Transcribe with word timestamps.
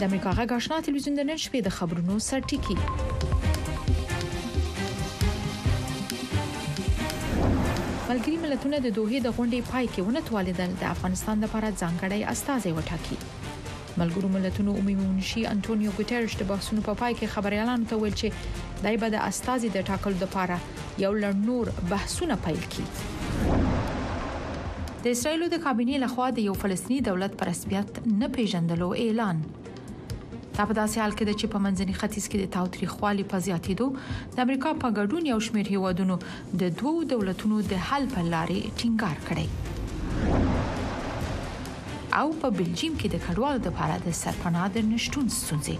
د 0.00 0.04
امریکا 0.04 0.30
غږ 0.38 0.52
آشنا 0.54 0.78
تلویزیون 0.86 1.14
د 1.18 1.22
نن 1.28 1.38
شپې 1.42 1.60
د 1.66 1.68
خبرونو 1.74 2.14
سرټکی 2.24 2.74
ملګری 8.10 8.34
ملتونه 8.42 8.80
د 8.88 8.90
دوه 8.98 9.20
د 9.28 9.30
غونډې 9.36 9.60
پای 9.70 9.86
کې 9.94 10.04
ونټوالیدل 10.08 10.74
د 10.82 10.84
افغانستان 10.94 11.40
لپاره 11.44 11.72
ځانګړی 11.82 12.20
استازي 12.32 12.72
وټاکي 12.78 13.18
ملګرو 14.00 14.32
ملتونو 14.36 14.76
عمومي 14.80 14.96
منشي 15.14 15.46
انټونیو 15.54 15.96
ګوتيرش 15.98 16.36
د 16.40 16.48
بحثونو 16.54 16.86
په 16.88 16.98
پای 17.02 17.16
کې 17.20 17.36
خبريالانو 17.36 17.88
ته 17.92 18.00
ویل 18.02 18.16
چې 18.18 18.82
دای 18.88 18.96
به 19.04 19.08
د 19.18 19.24
استازي 19.32 19.68
د 19.76 19.86
ټاکلو 19.92 20.20
لپاره 20.24 20.60
یو 21.06 21.12
لړ 21.24 21.32
نور 21.50 21.72
بحثونه 21.94 22.36
پیل 22.48 22.62
کړي 22.66 23.62
د 25.04 25.06
اسرایلو 25.16 25.50
د 25.54 25.68
کابینې 25.68 26.08
لخوا 26.08 26.28
د 26.40 26.48
یو 26.48 26.54
فلسطینی 26.64 27.00
دولت 27.12 27.40
پر 27.44 27.52
رسمیت 27.56 28.02
نه 28.24 28.28
پیژندلو 28.38 28.92
اعلان 29.04 29.42
دا 30.56 30.64
په 30.68 30.74
داسې 30.76 31.00
حال 31.02 31.12
کې 31.16 31.24
ده 31.28 31.34
چې 31.40 31.46
په 31.54 31.58
منځني 31.64 31.94
ختیځ 32.00 32.24
کې 32.32 32.36
د 32.42 32.44
تاوتریخوالي 32.56 33.24
په 33.30 33.36
زیاتېدو 33.46 33.86
د 34.36 34.38
امریکا 34.44 34.70
په 34.82 34.88
ګډون 34.98 35.22
یو 35.32 35.40
شمېر 35.46 35.66
هیوادونو 35.74 36.14
د 36.62 36.62
دوو 36.82 36.92
دولتونو 37.12 37.56
د 37.72 37.74
حل 37.88 38.04
په 38.14 38.20
لارې 38.34 38.58
ټینګار 38.78 39.16
کړی 39.28 39.46
او 42.20 42.26
په 42.44 42.48
بلجیم 42.60 42.92
کې 43.00 43.08
د 43.10 43.16
کډوالو 43.24 43.60
لپاره 43.66 43.94
د 44.06 44.08
سرپناه 44.22 44.66
د 44.76 44.78
نشټون 44.92 45.26
ستونزې 45.40 45.76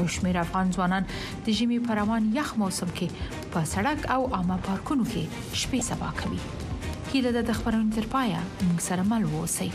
یو 0.00 0.06
شمېر 0.18 0.34
افغان 0.44 0.66
ځوانان 0.76 1.02
د 1.48 1.50
ژمي 1.62 1.78
په 1.88 1.92
روان 2.00 2.22
یخ 2.38 2.50
موسم 2.62 2.90
کې 3.00 3.08
په 3.56 3.60
سړک 3.72 4.00
او 4.18 4.22
عامه 4.36 4.58
پارکونو 4.68 5.04
کې 5.14 5.24
شپې 5.64 5.80
سبا 5.90 6.10
کوي 6.22 6.40
هیله 7.12 7.42
د 7.50 7.52
خبرونو 7.62 7.90
تر 7.98 8.06
پایه 8.14 8.40
موږ 8.66 8.78
سره 8.90 9.02
مل 9.10 9.22
اوسئ 9.40 9.70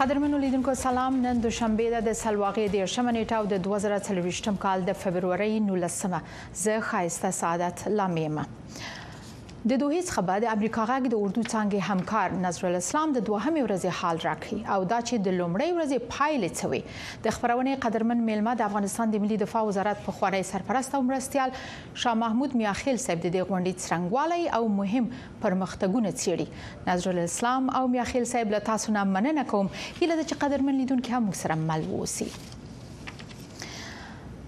قدرمنو 0.00 0.38
لیدونکو 0.38 0.74
سلام 0.78 1.14
نن 1.26 1.38
د 1.44 1.48
شنبه 1.56 2.00
د 2.08 2.12
سلواغې 2.18 2.66
د 2.74 2.84
شمنېټا 2.94 3.36
او 3.40 3.46
د 3.52 3.58
2023م 3.68 4.60
کال 4.64 4.84
د 4.88 4.94
فبرवरी 5.02 5.58
19 5.70 6.14
زه 6.64 6.76
خایسته 6.90 7.30
سعادت 7.38 7.82
لامیمه 8.02 8.44
د 9.68 9.76
دوه 9.80 9.96
څخه 10.08 10.22
بعد 10.28 10.44
امریکا 10.50 10.82
غږ 10.90 11.06
د 11.14 11.18
اردو 11.22 11.40
څنګه 11.52 11.86
همکار 11.88 12.34
نظر 12.44 12.66
الاسلام 12.68 13.10
د 13.14 13.22
دوهمې 13.28 13.64
ورځې 13.64 13.90
حال 13.98 14.20
راکړي 14.26 14.58
او 14.74 14.78
دا 14.92 14.98
چې 15.08 15.24
د 15.26 15.34
لومړۍ 15.40 15.74
ورځې 15.74 16.14
پایلې 16.14 16.50
څوي 16.60 16.80
د 17.28 17.34
خبرونې 17.36 17.74
قدرمن 17.84 18.22
میلمه 18.30 18.54
د 18.60 18.68
افغانستان 18.68 19.12
د 19.14 19.22
ملي 19.26 19.38
دفاع 19.44 19.64
وزارت 19.70 20.00
په 20.06 20.16
خوري 20.20 20.40
سرپرست 20.54 20.96
او 20.98 21.02
مرستيال 21.12 21.54
شاه 22.04 22.14
محمود 22.24 22.56
میاخیل 22.62 23.02
صاحب 23.06 23.22
د 23.26 23.32
دې 23.38 23.48
غونډې 23.50 23.86
څنګهوالي 23.86 24.50
او 24.60 24.74
مهم 24.80 25.12
پرمختګونه 25.46 26.16
څیړي 26.20 26.92
نظر 26.92 27.10
الاسلام 27.16 27.70
او 27.80 27.84
میاخیل 27.96 28.30
صاحب 28.36 28.54
له 28.56 28.64
تاسو 28.74 28.98
نه 29.00 29.04
مننه 29.16 29.44
کوم 29.56 29.70
هیله 29.78 30.14
ده 30.20 30.24
چې 30.28 30.44
قدرمن 30.44 30.78
لیدونکو 30.82 31.12
هم 31.18 31.32
سره 31.46 31.54
مل 31.70 31.84
ووسی 31.96 32.32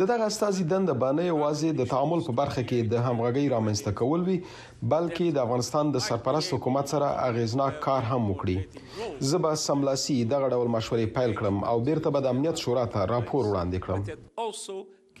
د 0.00 0.02
دغه 0.02 0.26
استازي 0.28 0.64
دند 0.72 0.90
باندې 1.04 1.38
واځي 1.40 1.70
د 1.80 1.82
تعامل 1.92 2.20
په 2.28 2.32
برخه 2.40 2.62
کې 2.70 2.78
د 2.94 3.04
همغږي 3.08 3.46
رامنځته 3.56 3.90
کول 4.00 4.20
وی 4.30 4.36
بلکې 4.46 5.26
د 5.36 5.38
افغانستان 5.46 5.92
د 5.98 6.04
سرپرست 6.08 6.54
حکومت 6.58 6.94
سره 6.94 7.12
اغیزناک 7.28 7.78
کار 7.86 8.08
هم 8.14 8.24
وکړي 8.32 8.58
زبا 9.34 9.52
سملاسي 9.66 10.18
دغه 10.34 10.50
ډول 10.56 10.72
مشورې 10.78 11.14
پیل 11.20 11.36
کړم 11.42 11.62
او 11.74 11.76
بیرته 11.90 12.12
به 12.18 12.24
د 12.26 12.32
امنیت 12.36 12.64
شورا 12.66 12.86
ته 12.96 13.06
راپور 13.14 13.48
وړاندې 13.52 13.78
کړم 13.86 14.50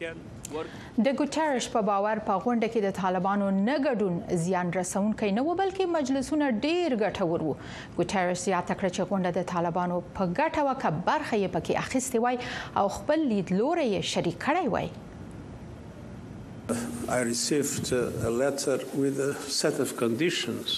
د 0.00 1.08
ګوتریش 1.18 1.66
په 1.72 1.80
باور 1.88 2.20
په 2.28 2.36
غونډه 2.44 2.68
کې 2.72 2.80
د 2.84 2.90
طالبانو 2.98 3.48
نه 3.66 3.74
ګډون 3.86 4.14
زیان 4.44 4.70
رسونکی 4.78 5.28
نه 5.38 5.42
و 5.46 5.48
بلکې 5.60 5.86
مجلسونه 5.96 6.48
ډیر 6.64 6.94
ګټور 7.02 7.44
وو 7.48 7.52
ګوتریش 7.96 8.44
زیاته 8.46 8.78
کړه 8.80 8.90
چې 8.96 9.08
غونډه 9.12 9.30
د 9.38 9.46
طالبانو 9.52 9.96
په 10.16 10.22
ګټه 10.40 10.66
وکه 10.70 10.90
برخه 11.10 11.36
یې 11.42 11.52
پکې 11.54 11.74
اخیستې 11.84 12.18
وای 12.26 12.36
او 12.82 12.86
خپل 12.98 13.18
لیدلوری 13.34 13.86
یې 13.94 14.02
شریک 14.14 14.38
کړی 14.50 14.66
وای 14.74 14.88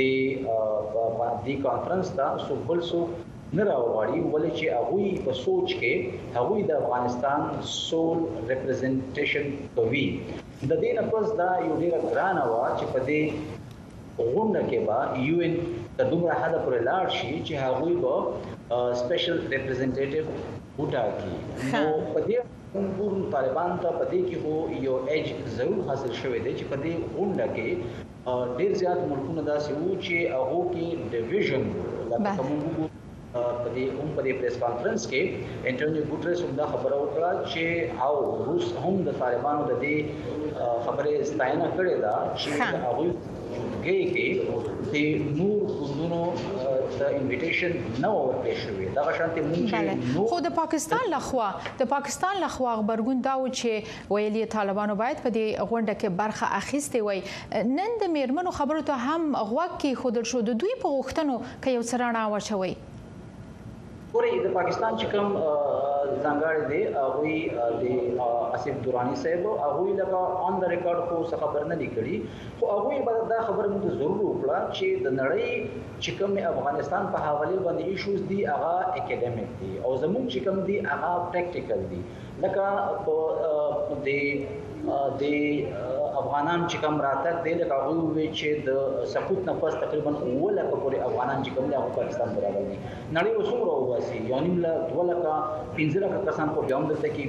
د 0.00 1.40
دی 1.46 1.54
کانفرنس 1.68 2.08
دا 2.20 2.28
څو 2.44 2.52
بل 2.68 2.80
څو 2.90 3.00
نه 3.56 3.62
راوړي 3.70 4.20
ولې 4.32 4.50
چې 4.58 4.64
هغه 4.78 5.04
په 5.24 5.32
سوچ 5.44 5.68
کې 5.78 5.92
هغه 6.36 6.56
د 6.72 6.78
افغانستان 6.80 7.40
سول 7.88 8.18
ریپرزینټیشن 8.50 9.46
کوي 9.80 10.06
د 10.68 10.72
دې 10.82 10.90
نه 11.00 11.08
پس 11.14 11.26
دا 11.42 11.50
یو 11.66 11.74
ډیر 11.82 11.94
ګران 12.12 12.36
وا 12.52 12.68
چې 12.78 12.86
په 12.92 13.00
دې 13.10 13.22
غونډه 14.18 14.62
کې 14.68 14.78
با 14.88 14.98
یو 15.30 15.40
ان 15.46 15.54
تر 15.98 16.04
دومره 16.12 16.34
حد 16.42 16.54
پورې 16.64 16.80
لاړ 16.88 17.04
شي 17.16 17.30
چې 17.46 17.54
هغوی 17.64 17.94
به 18.02 18.14
سپیشل 19.02 19.36
ریپرزینټیټیو 19.54 20.24
وټاکي 20.78 21.34
نو 21.76 21.84
په 22.12 22.20
دې 22.26 22.36
ټول 22.96 23.14
طالبان 23.34 23.70
ته 23.84 23.88
په 24.00 24.04
دې 24.12 24.20
کې 24.28 24.36
هو 24.44 24.54
یو 24.88 24.96
ایج 25.10 25.26
ضرور 25.60 25.80
حاصل 25.90 26.10
شوی 26.20 26.38
دی 26.44 26.52
چې 26.58 26.64
په 26.70 26.76
دې 26.84 26.92
غونډه 27.14 27.46
کې 27.56 27.68
ډیر 28.58 28.70
زیات 28.82 29.00
ملکونه 29.12 29.42
داسې 29.50 29.70
وو 29.80 29.92
چې 30.04 30.16
هغه 30.36 30.60
کې 30.72 30.86
ډیویژن 31.12 31.64
لکه 32.10 32.30
کومو 32.38 32.84
په 33.62 33.68
دې 33.76 33.86
هم 33.98 34.08
په 34.18 34.26
دې 34.26 34.32
پریس 34.42 34.56
کانفرنس 34.66 35.02
کې 35.10 35.22
انټونیو 35.68 36.02
ګوټریس 36.10 36.40
هم 36.44 36.52
دا 36.60 36.66
خبره 36.74 36.96
وکړه 37.02 37.30
چې 37.50 37.64
او 38.04 38.14
روس 38.48 38.68
هم 38.84 38.94
د 39.08 39.16
طالبانو 39.24 39.62
د 39.70 39.74
دې 39.82 39.96
خبره 40.84 41.10
استاینه 41.22 41.66
کړې 41.76 41.94
ده 42.04 42.14
چې 42.40 42.48
هغه 42.84 43.04
هغه 43.86 44.06
کې 44.12 45.04
د 45.22 45.38
نور 45.38 45.62
ګوندونو 45.80 46.20
د 47.00 47.18
انویټیشن 47.18 47.74
نه 48.04 48.10
ورکړ 48.14 48.56
شوې 48.62 48.96
دا 48.98 49.04
شانتي 49.18 49.44
مونږ 49.48 50.16
خو 50.32 50.38
د 50.46 50.54
پاکستان 50.58 51.04
لخوا 51.14 51.48
د 51.82 51.90
پاکستان 51.94 52.40
لخوا 52.46 52.72
خبرګون 52.82 53.20
دا 53.28 53.34
و 53.42 53.46
چې 53.58 54.14
ویلي 54.16 54.44
طالبانو 54.56 54.98
باید 55.02 55.22
په 55.26 55.34
دې 55.36 55.68
غونډه 55.70 56.00
کې 56.00 56.18
برخه 56.22 56.50
اخیستې 56.62 57.00
وای 57.06 57.64
نن 57.78 57.96
د 58.04 58.12
میرمنو 58.16 58.56
خبرو 58.60 58.84
ته 58.92 58.98
هم 59.10 59.30
غوږ 59.38 59.78
کې 59.78 60.04
خودل 60.04 60.28
شو 60.34 60.42
د 60.50 60.60
دوی 60.64 60.76
په 60.84 60.98
غوښتنو 60.98 61.38
کې 61.46 61.78
یو 61.78 61.88
څرانه 61.90 62.28
واچوي 62.34 62.74
ورې 64.16 64.46
د 64.46 64.54
پاکستان 64.60 65.00
چې 65.00 65.06
کوم 65.16 65.75
ځنګړې 66.24 66.62
دي 66.70 66.80
هغه 66.96 67.74
د 67.80 67.84
اسیم 68.56 68.76
دورانی 68.84 69.16
صاحب 69.22 69.44
هغه 69.64 69.82
لکه 70.00 70.20
اون 70.42 70.54
د 70.62 70.70
ریکارډ 70.74 71.00
خو 71.08 71.16
څه 71.30 71.36
خبر 71.42 71.62
نه 71.72 71.76
لیکلي 71.82 72.16
خو 72.60 72.64
هغه 72.74 72.90
به 73.06 73.12
دا 73.34 73.40
خبر 73.48 73.66
موږ 73.72 73.82
ضرور 74.00 74.18
وکړه 74.24 74.58
چې 74.76 74.86
د 75.04 75.08
نړۍ 75.20 75.52
چې 76.02 76.10
کوم 76.18 76.32
افغانستان 76.52 77.04
په 77.14 77.18
حواله 77.26 77.58
باندې 77.66 77.82
ایشوز 77.90 78.20
دي 78.30 78.38
هغه 78.52 78.74
اکیډمیک 78.98 79.50
دي 79.60 79.72
او 79.84 79.92
زموږ 80.02 80.24
چې 80.32 80.38
کوم 80.46 80.58
دي 80.68 80.76
هغه 80.90 81.10
پریکټیکل 81.30 81.80
دي 81.90 82.00
لکه 82.42 82.66
په 83.04 83.14
د 84.06 84.08
د 85.20 85.22
افغانان 86.26 86.60
چې 86.70 86.76
کوم 86.82 86.96
راتګ 87.06 87.36
دی 87.44 87.50
لکه 87.60 87.74
هغه 87.80 87.94
وی 88.16 88.24
چې 88.38 88.48
د 88.68 89.10
سقوط 89.12 89.40
نه 89.48 89.52
پس 89.64 89.74
تقریبا 89.82 90.12
اوله 90.22 90.62
په 90.70 90.76
پورې 90.82 91.04
افغانان 91.08 91.38
چې 91.44 91.50
کوم 91.58 91.66
دی 91.72 91.76
هغه 91.80 91.90
پاکستان 91.98 92.28
ته 92.38 92.44
راغلي 92.46 92.76
نړۍ 93.16 93.32
اوسمره 93.36 93.72
وباسي 93.76 94.16
یعنی 94.32 94.50
لا 94.64 94.72
دوله 94.90 95.14
کا 95.24 95.34
پنځره 95.76 96.06
کسان 96.30 96.48
په 96.56 96.60
بیا 96.70 96.76
هم 96.80 96.84
دلته 96.92 97.08
کې 97.14 97.24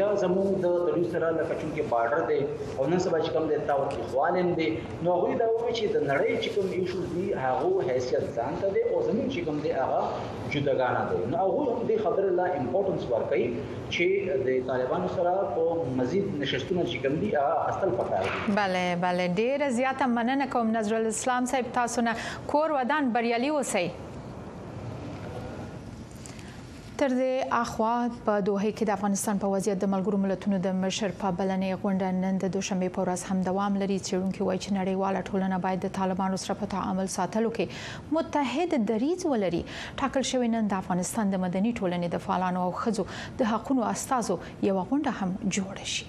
یا 0.00 0.08
زموږ 0.24 0.48
د 0.64 0.68
دلیل 0.86 1.04
سره 1.14 1.26
لکه 1.38 1.54
چې 1.60 1.80
بارډر 1.92 2.22
دی 2.30 2.40
او 2.78 2.82
نن 2.92 2.98
سبا 3.06 3.18
چې 3.24 3.30
کوم 3.34 3.44
دی 3.50 3.58
تاو 3.70 3.82
کې 3.92 4.00
خوانم 4.12 4.48
دی 4.60 4.66
نو 5.04 5.10
هغه 5.18 5.32
دا 5.42 5.46
وایي 5.60 5.74
چې 5.78 5.84
د 5.94 5.98
نړۍ 6.10 6.32
چې 6.42 6.48
کوم 6.54 6.66
ایشو 6.76 7.00
دی 7.12 7.24
هغه 7.42 7.84
حیثیت 7.90 8.24
ځان 8.36 8.52
ته 8.62 8.70
دی 8.76 8.82
او 8.90 9.02
زموږ 9.08 9.26
چې 9.34 9.40
کوم 9.48 9.58
دی 9.66 9.70
هغه 9.80 10.00
جداګانه 10.54 11.02
دی 11.10 11.20
نو 11.34 11.42
هغه 11.42 11.76
هم 11.76 11.88
د 11.90 12.00
خبره 12.06 12.32
لا 12.40 12.46
امپورټنس 12.54 13.04
ورکړي 13.10 13.92
چې 13.96 14.42
د 14.46 14.66
طالبانو 14.70 15.12
سره 15.18 15.36
په 15.56 15.96
مزید 16.02 16.32
نشستونه 16.42 16.86
چې 16.90 17.06
کوم 17.06 17.20
دی 17.26 17.28
هغه 17.36 17.68
اصل 17.74 17.94
پکار 18.00 18.32
دی 18.32 18.56
bale 18.60 18.82
bale 19.06 19.26
ډیر 19.42 19.68
زیاته 19.80 20.10
مننه 20.18 20.50
کوم 20.56 20.74
نظر 20.78 20.98
الاسلام 21.02 21.50
صاحب 21.54 21.70
تاسو 21.80 22.04
نه 22.10 22.18
کور 22.54 22.76
ودان 22.78 23.12
بریالي 23.18 23.52
اوسئ 23.60 23.86
تر 27.00 27.12
دې 27.18 27.46
اخوا 27.58 27.92
په 28.26 28.42
دوه 28.48 28.60
کې 28.78 28.86
د 28.88 28.92
افغانستان 28.96 29.38
په 29.44 29.48
وضعیت 29.52 29.78
د 29.84 29.88
ملګرو 29.94 30.18
ملتونو 30.24 30.58
د 30.66 30.74
مشر 30.82 31.12
په 31.22 31.30
بلنې 31.38 31.78
غونډه 31.84 32.10
نن 32.18 32.36
د 32.42 32.50
دوشنبه 32.56 32.90
په 32.98 33.06
ورځ 33.06 33.24
هم 33.30 33.40
دوام 33.48 33.78
لري 33.80 33.94
چې 34.08 34.18
اونکي 34.26 34.42
وایي 34.48 34.58
چې 34.66 34.74
نړیواله 34.74 35.22
ټولنه 35.30 35.56
باید 35.64 35.80
د 35.86 35.90
طالبانو 35.96 36.36
سره 36.42 36.54
په 36.60 36.68
تعامل 36.74 37.08
ساتلو 37.14 37.48
کې 37.56 38.12
متحد 38.18 38.76
دریځ 38.92 39.26
ولري 39.32 39.62
ټاکل 40.02 40.26
شوی 40.30 40.50
نن 40.52 40.70
د 40.74 40.78
افغانستان 40.84 41.32
د 41.34 41.42
مدني 41.46 41.72
ټولنې 41.80 42.12
د 42.14 42.22
فعالانو 42.28 42.62
او 42.66 42.68
خزو 42.82 43.04
د 43.42 43.50
حقوقو 43.54 43.88
استادو 43.90 44.36
یو 44.68 44.76
غونډه 44.76 45.14
هم 45.22 45.50
جوړ 45.56 45.88
شي 45.94 46.06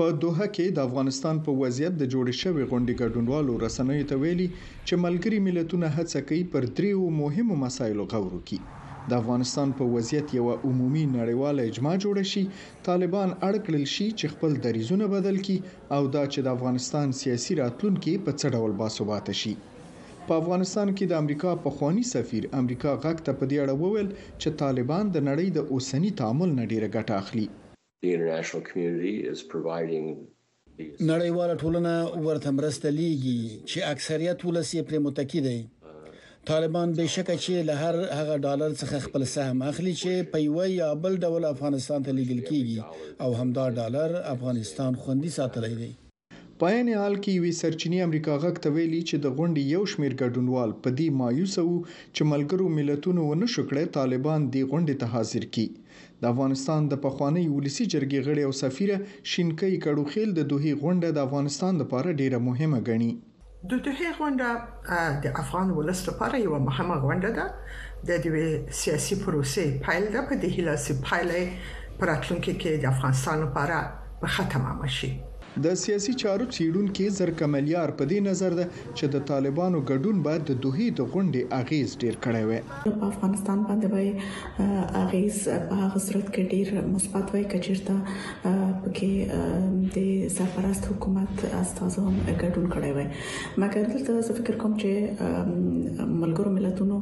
په 0.00 0.16
دوحه 0.24 0.48
کې 0.56 0.76
د 0.80 0.88
افغانستان 0.90 1.42
په 1.50 1.60
وضعیت 1.62 2.00
د 2.02 2.10
جوړې 2.16 2.40
شوې 2.40 2.74
غونډې 2.74 2.98
ګډونوالو 3.02 3.60
رسنیو 3.66 4.08
ته 4.14 4.24
ویلي 4.26 4.48
چې 4.56 5.00
ملګري 5.06 5.40
ملتونه 5.48 5.92
هڅه 6.00 6.24
کوي 6.32 6.44
پر 6.56 6.68
دریو 6.82 7.06
مهمو 7.22 7.60
مسایلو 7.62 8.08
غور 8.16 8.28
وکړي 8.34 8.60
د 9.10 9.16
افغانستان 9.22 9.68
په 9.78 9.84
وضعیت 9.94 10.28
یو 10.38 10.46
عمومي 10.68 11.02
نړیواله 11.18 11.60
اجماع 11.70 11.94
جوړ 12.04 12.16
شي 12.32 12.42
طالبان 12.88 13.28
اړ 13.48 13.54
کړل 13.68 13.84
شي 13.94 14.06
چې 14.18 14.32
خپل 14.32 14.50
دریزونه 14.66 15.06
بدل 15.14 15.36
کړي 15.46 15.58
او 15.96 16.02
دا 16.16 16.24
چې 16.32 16.38
د 16.48 16.58
افغانستان 16.58 17.06
سیاسي 17.20 17.54
راتلونکي 17.62 18.14
په 18.26 18.32
څه 18.40 18.54
ډول 18.58 18.72
باثباته 18.80 19.34
شي 19.42 19.52
په 20.26 20.32
افغانستان 20.42 20.88
کې 20.96 21.06
د 21.12 21.22
امریکا 21.24 21.52
په 21.66 21.74
خوانی 21.78 22.04
سفیر 22.12 22.48
امریکا 22.62 22.96
غاک 23.06 23.22
ته 23.28 23.36
په 23.40 23.50
دې 23.52 23.64
اړه 23.64 23.80
وویل 23.82 24.10
چې 24.42 24.58
طالبان 24.64 25.12
د 25.16 25.26
نړۍ 25.28 25.46
د 25.58 25.74
اوسنی 25.76 26.10
تعامل 26.22 26.50
نډیره 26.60 26.92
ګټه 26.96 27.22
اخلي 27.22 27.48
The 28.04 28.12
international 28.16 28.66
community 28.70 29.14
is 29.32 29.40
providing 29.54 30.10
نړیواله 30.82 31.56
ټولنه 31.62 31.94
ورته 32.26 32.50
مرسته 32.60 32.92
لیږي 32.98 33.66
چې 33.70 33.90
اکثریت 33.94 34.46
ولسی 34.50 34.82
پر 34.90 35.00
متکی 35.06 35.40
دی 35.46 35.56
طالبان 36.48 36.90
به 36.98 37.04
شک 37.14 37.28
چې 37.44 37.54
له 37.70 37.74
هر 37.82 37.96
هغه 38.18 38.34
ډالر 38.44 38.72
څخه 38.80 38.96
خپل 39.06 39.22
سهم 39.34 39.58
اخلي 39.70 39.90
چې 40.02 40.12
په 40.36 40.38
یو 40.48 40.60
یا 40.82 40.86
بل 41.04 41.14
ډول 41.26 41.42
افغانستان 41.54 42.00
ته 42.06 42.10
لیږل 42.18 42.40
کیږي 42.50 42.76
او 43.26 43.28
همدا 43.40 43.66
ډالر 43.78 44.10
افغانستان 44.34 44.92
خوندي 45.02 45.30
ساتلی 45.38 45.70
دی 45.82 45.90
په 46.62 46.66
عین 46.78 46.88
حال 47.00 47.14
کې 47.24 47.32
وی 47.44 47.52
سرچینی 47.62 47.98
امریکا 48.06 48.34
غک 48.46 48.56
ته 48.68 48.74
ویلي 48.78 49.02
چې 49.08 49.16
د 49.24 49.26
غونډې 49.36 49.62
یو 49.76 49.82
شمیر 49.96 50.12
ګډونوال 50.22 50.70
په 50.86 50.90
دې 50.98 51.08
مایوسه 51.20 51.60
وو 51.68 51.76
چې 52.14 52.22
ملګرو 52.32 52.66
ملتونو 52.80 53.20
ونه 53.28 53.46
شکړې 53.58 53.94
طالبان 54.00 54.40
دې 54.52 54.62
غونډې 54.70 54.94
ته 55.00 55.06
حاضر 55.16 55.44
کی 55.58 55.66
د 56.22 56.32
افغانستان 56.32 56.80
د 56.94 57.04
پخوانی 57.06 57.44
ولسی 57.56 57.84
جرګې 57.92 58.20
غړي 58.26 58.42
او 58.46 58.52
سفیر 58.64 58.90
شینکې 59.32 59.70
کډوخیل 59.86 60.28
د 60.40 60.50
دوه 60.54 60.76
غونډه 60.82 61.08
د 61.18 61.26
افغانستان 61.28 61.72
لپاره 61.86 62.16
ډیره 62.20 62.38
مهمه 62.50 62.78
ګڼي 62.90 63.12
د 63.66 63.72
دوه 63.86 64.08
غونډه 64.18 64.48
د 65.22 65.24
افغان 65.42 65.70
ولس 65.78 66.00
لپاره 66.08 66.38
یو 66.46 66.58
مهمه 66.66 66.96
غونډه 67.04 67.30
ده 67.38 67.46
د 68.08 68.22
دې 68.24 68.72
سیاسي 68.80 69.16
پروسې 69.24 69.66
پایل 69.86 70.04
ده 70.14 70.20
په 70.28 70.34
دې 70.42 70.48
هیله 70.56 70.74
چې 70.84 70.92
پایلې 71.08 71.42
پراتلونکو 72.00 72.52
کې 72.60 72.70
د 72.82 72.84
افغانستان 72.94 73.36
لپاره 73.46 73.76
په 74.20 74.26
ختمه 74.36 74.90
شي 74.98 75.10
د 75.64 75.74
سیاسي 75.82 76.12
چارو 76.22 76.44
چیرونکو 76.56 77.04
زرکملیار 77.18 77.92
په 77.98 78.04
دې 78.10 78.18
نظر 78.30 78.54
ده 78.58 78.66
چې 78.98 79.04
د 79.14 79.26
طالبانو 79.30 79.82
ګډون 79.90 80.22
باید 80.26 80.42
د 80.50 80.52
دوه 80.64 80.86
د 80.98 81.00
غونډې 81.12 81.42
اغیز 81.60 81.98
ډیر 82.02 82.16
کړی 82.24 82.44
وي 82.48 82.60
په 82.84 83.10
افغانستان 83.12 83.64
باندې 83.68 83.88
به 83.92 84.96
اغیز 85.08 85.36
په 85.68 85.74
هغه 85.82 85.98
صورت 86.06 86.26
کې 86.34 86.42
ډیر 86.54 86.66
مثبت 86.94 87.26
وای 87.34 87.44
کچیرته 87.52 87.94
پکې 88.82 89.12
د 89.96 90.10
سرپرست 90.36 90.82
حکومت 90.92 91.36
استازو 91.60 91.98
هم 92.06 92.16
ګډون 92.42 92.66
کړی 92.74 92.90
وای 92.98 93.06
مګر 93.60 93.84
دلته 93.94 94.10
زه 94.28 94.32
فکر 94.40 94.54
کوم 94.64 94.72
چې 94.80 94.90
ملګرو 96.22 96.50
ملتونو 96.58 96.96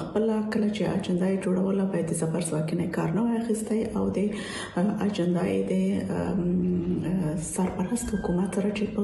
خپل 0.00 0.26
کله 0.52 0.68
چې 0.76 0.82
اجنډای 0.96 1.34
جوړول 1.44 1.78
باید 1.96 2.06
د 2.12 2.22
سفر 2.22 2.42
ځواکینه 2.50 2.84
کار 2.96 3.08
نه 3.16 3.22
اخیستی 3.40 3.80
او 3.96 4.04
د 4.16 4.18
اجنډای 5.06 5.54
د 5.72 5.74
سرپرست 7.54 8.06
حکومت 8.16 8.50
سره 8.56 8.68
چې 8.78 8.84
په 8.96 9.02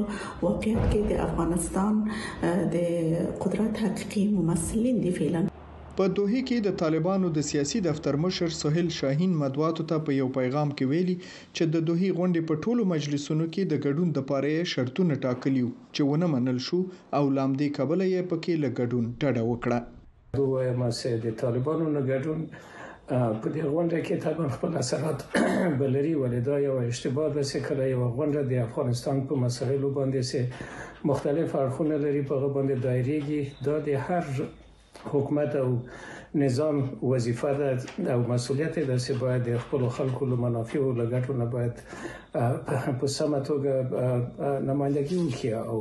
واقعیت 0.49 0.83
کې 0.91 1.01
د 1.11 1.13
افغانستان 1.29 1.93
د 2.79 3.23
قدرت 3.47 3.73
حقيقي 3.87 4.25
ممثلين 4.41 4.97
دي 5.07 5.11
فعلا 5.21 5.41
په 5.99 6.05
دوه 6.17 6.41
کې 6.49 6.57
د 6.65 6.73
طالبانو 6.81 7.29
د 7.37 7.43
سیاسي 7.47 7.79
دفتر 7.85 8.17
مشر 8.25 8.53
سهیل 8.57 8.91
شاهین 8.97 9.31
مدواتو 9.39 9.85
ته 9.93 10.03
په 10.09 10.15
یو 10.17 10.27
پیغام 10.37 10.69
کې 10.75 10.91
ویلي 10.91 11.15
چې 11.31 11.65
د 11.73 11.81
دوه 11.89 12.11
غونډې 12.19 12.43
په 12.51 12.61
ټولو 12.67 12.85
مجلسونو 12.91 13.47
کې 13.55 13.65
د 13.73 13.81
ګډون 13.87 14.13
د 14.19 14.23
پاره 14.29 14.53
شرطونه 14.73 15.17
ټاکلي 15.25 15.63
چې 15.65 16.07
ونه 16.11 16.29
منل 16.35 16.61
شو 16.67 16.79
او 16.83 17.23
لامدې 17.39 17.71
قبول 17.79 18.05
یې 18.11 18.23
پکې 18.35 18.55
لګډون 18.67 19.09
ډډه 19.25 19.43
وکړه 19.49 20.39
دوه 20.39 20.71
مسې 20.83 21.19
د 21.25 21.35
طالبانو 21.43 21.89
نه 21.97 22.05
ګډون 22.13 22.47
په 23.41 23.57
دې 23.57 23.75
غونډه 23.75 24.05
کې 24.07 24.23
طالبان 24.27 24.55
خپل 24.59 24.81
اثرات 24.85 25.27
بلري 25.83 26.15
ولدا 26.23 26.61
یو 26.67 26.79
اشتباه 26.93 27.29
ده 27.35 27.47
چې 27.51 27.67
کله 27.69 27.91
یو 27.97 28.01
غونډه 28.21 28.47
د 28.55 28.63
افغانستان 28.69 29.27
په 29.33 29.43
مسایلو 29.47 29.93
باندې 29.99 30.23
سه 30.31 31.11
مختلف 31.13 31.59
اړخونه 31.65 32.01
لري 32.07 32.25
په 32.33 32.45
غو 32.47 32.55
باندې 32.61 32.89
دایریږي 32.89 33.67
دا 33.69 33.79
د 33.91 34.01
هر 34.07 34.49
حکومت 35.05 35.57
او 35.57 35.79
نظام 36.35 36.83
وظیفه 37.03 37.55
ده 37.55 38.13
او 38.15 38.21
مسولیت 38.23 38.79
ده 38.79 38.99
چې 38.99 39.13
باید 39.21 39.57
خپل 39.59 39.89
خلکو 39.89 40.27
له 40.27 40.37
منافع 40.37 40.79
او 40.79 40.93
لګټو 41.01 41.33
نه 41.41 41.47
باید 41.55 41.75
په 43.03 43.07
سمه 43.19 43.41
توګه 43.49 43.75
نمائندګي 44.69 45.17
وکړي 45.19 45.53
او 45.71 45.79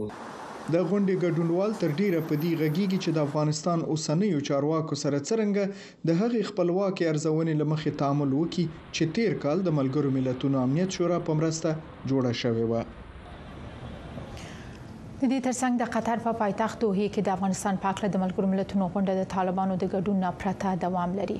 د 0.73 0.79
غونډې 0.89 1.15
ګډونوال 1.23 1.71
تر 1.81 1.89
ډیره 1.99 2.19
په 2.29 2.35
دې 2.43 2.51
غږیږي 2.61 2.97
چې 3.03 3.09
د 3.15 3.19
افغانستان 3.27 3.79
اوسنیو 3.93 4.41
چارواکو 4.49 4.95
سره 5.03 5.17
څرنګه 5.27 5.63
د 6.07 6.19
هغې 6.21 6.41
خپلواکي 6.51 7.03
ارزونې 7.11 7.53
لمخې 7.61 7.91
تعامل 8.03 8.31
وکړي 8.35 8.65
چې 8.95 9.03
تیر 9.17 9.31
کال 9.47 9.57
د 9.67 9.75
ملګرو 9.81 10.09
ملتونو 10.19 10.57
امنیت 10.67 10.89
شورا 11.01 11.17
په 11.25 11.31
مرسته 11.41 11.69
جوړه 12.09 12.33
شوې 12.43 12.63
و 12.71 12.87
د 15.21 15.23
دې 15.33 15.39
ترڅنګ 15.45 15.73
د 15.77 15.83
قطر 15.95 16.17
په 16.25 16.31
پایتخت 16.41 16.75
دوحې 16.83 17.07
کې 17.13 17.21
د 17.23 17.29
افغانستان 17.35 17.75
پاکله 17.83 18.07
د 18.11 18.15
ملګرو 18.23 18.51
ملتونو 18.53 18.85
غونډه 18.93 19.13
د 19.15 19.23
طالبانو 19.35 19.73
د 19.79 19.83
ګډون 19.93 20.17
نه 20.23 20.29
پرته 20.41 20.67
دوام 20.83 21.09
لري 21.19 21.39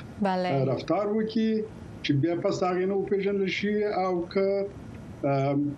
رفتار 0.74 1.15
وکړي 1.15 1.82
چې 2.05 2.12
بیا 2.24 2.36
پس 2.45 2.55
هغه 2.67 2.83
نه 2.89 2.95
وپیژنل 3.01 3.50
شي 3.57 3.74
او 4.05 4.13
که 4.33 4.45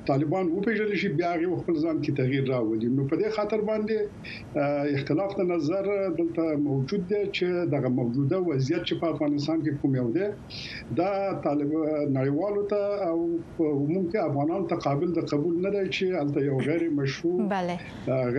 طالبان 0.10 0.46
وپیژنل 0.58 0.94
شي 1.02 1.10
بیا 1.18 1.30
هغه 1.34 1.56
خپل 1.64 1.76
ځان 1.84 1.98
کې 2.04 2.12
تغییر 2.20 2.46
راولي 2.52 2.88
نو 3.00 3.04
په 3.12 3.16
دې 3.20 3.30
خاطر 3.36 3.60
باندې 3.68 4.96
اختلاف 5.00 5.32
د 5.40 5.48
نظر 5.54 5.90
دلته 6.20 6.46
موجود 6.68 7.04
دی 7.12 7.20
چې 7.36 7.46
دغه 7.74 7.90
موجوده 8.00 8.38
وضعیت 8.50 8.84
چې 8.88 8.96
په 9.02 9.06
افغانستان 9.16 9.58
کې 9.64 9.78
کوم 9.82 9.94
یو 10.02 10.08
دی 10.16 10.28
دا 11.02 11.12
طالب 11.46 11.70
نړیوالو 12.16 12.62
ته 12.72 12.84
او 13.10 13.76
ممکن 13.96 14.22
افغانان 14.30 14.66
تقابل 14.74 15.14
د 15.20 15.28
قبول 15.34 15.56
نه 15.68 15.74
دی 15.76 15.84
چې 15.96 16.20
البته 16.22 16.48
یو 16.50 16.58
غیر 16.68 16.90
مشروع 17.02 17.36
بله 17.54 17.78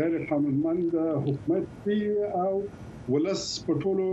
غیر 0.01 0.19
قانونمند 0.33 0.99
حکومت 1.29 1.65
دی 1.87 2.01
او 2.43 2.51
ولس 3.15 3.43
په 3.65 3.75
ټولو 3.83 4.07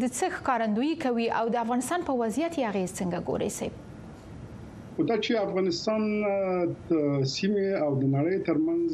د 0.03 0.05
څه 0.19 0.27
ښکارندویي 0.37 0.95
کوي 1.05 1.27
او 1.39 1.45
د 1.53 1.57
افغانستان 1.65 2.01
په 2.09 2.13
وضعیت 2.23 2.53
یې 2.59 2.65
اغیز 2.71 2.91
څنګه 3.01 3.19
ګوري 3.29 3.51
سي 3.59 3.69
دا 5.11 5.17
چې 5.25 5.31
افغانستان 5.47 6.01
د 6.91 6.93
سیمې 7.37 7.69
او 7.85 7.91
د 8.01 8.03
نړۍ 8.17 8.37
ترمنځ 8.49 8.89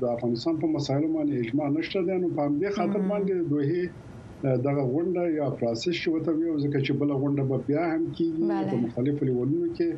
د 0.00 0.02
افغانستان 0.16 0.54
په 0.62 0.66
مسایلو 0.76 1.14
باندې 1.16 1.32
اجماع 1.42 1.68
نشته 1.78 1.98
دی 2.06 2.16
نو 2.22 2.28
په 2.36 2.40
همدې 2.46 2.68
خاطر 2.76 3.00
باندې 3.10 3.34
دوی 3.50 3.70
دغه 4.42 4.82
غونډه 4.92 5.22
یا 5.40 5.48
پروسس 5.58 5.94
شو 6.04 6.12
ته 6.28 6.32
یو 6.46 6.54
ځکه 6.64 6.78
چې 6.86 6.92
بل 7.02 7.10
غونډه 7.24 7.42
به 7.50 7.58
بیا 7.66 7.84
هم 7.92 8.04
کیږي 8.16 8.40
په 8.70 8.76
مختلفو 8.84 9.24
لیولونو 9.28 9.68
کې 9.76 9.88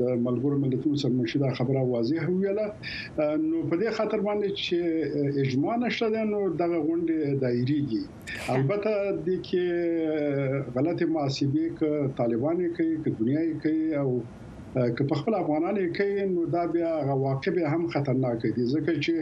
د 0.00 0.16
ملګرو 0.26 0.56
ملتونو 0.64 0.96
سره 1.02 1.12
مشوره 1.20 1.50
خبره 1.58 1.82
واضح 1.92 2.22
ویله 2.30 2.66
نو 3.48 3.58
په 3.68 3.74
دې 3.80 3.90
خاطر 3.98 4.20
باندې 4.26 4.48
چې 4.62 5.40
اجماع 5.44 5.76
نشته 5.84 6.24
نو 6.32 6.40
دغه 6.62 6.78
غونډه 6.86 7.18
دایریږي 7.42 8.02
البته 8.54 8.92
د 9.26 9.28
کې 9.50 10.74
غلطه 10.78 11.04
محاسبه 11.18 11.70
ک 11.78 12.12
طالبان 12.22 12.58
کوي 12.76 12.96
ک 13.06 13.20
دنیا 13.22 13.44
کوي 13.62 13.86
او 14.02 14.08
که 14.96 15.04
په 15.10 15.14
خپل 15.18 15.34
افغانانو 15.40 15.84
کې 15.98 16.30
نو 16.36 16.48
دا 16.54 16.64
بیا 16.72 16.94
واقع 17.26 17.54
به 17.58 17.74
هم 17.76 17.88
خطرناک 17.94 18.40
دي 18.56 18.66
ځکه 18.72 18.92
چې 19.04 19.14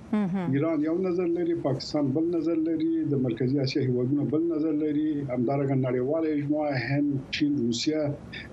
ایران 0.52 0.78
یو 0.88 0.96
نظر 1.08 1.26
لري 1.38 1.54
پاکستان 1.66 2.04
بل 2.16 2.24
نظر 2.36 2.56
لري 2.68 2.90
د 3.12 3.14
مرکزی 3.24 3.56
اسیا 3.64 3.80
هیوادونو 3.88 4.22
بل 4.34 4.42
نظر 4.54 4.72
لري 4.84 5.08
همدارنګه 5.32 5.76
نړیوال 5.86 6.22
اجماع 6.34 6.66
هند 6.86 7.10
چین 7.36 7.52
روسیا 7.64 8.00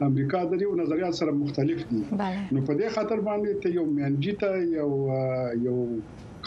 امریکا 0.09 0.39
د 0.45 0.53
دې 0.61 0.67
نظریات 0.83 1.13
سره 1.21 1.31
مختلف 1.43 1.79
دي 1.91 2.01
نو 2.53 2.59
په 2.67 2.73
دې 2.79 2.87
خاطر 2.97 3.17
باندې 3.27 3.51
ته 3.61 3.67
یو 3.77 3.85
میانجی 3.97 4.33
ته 4.45 4.49
یو 4.79 4.91
یو 5.67 5.77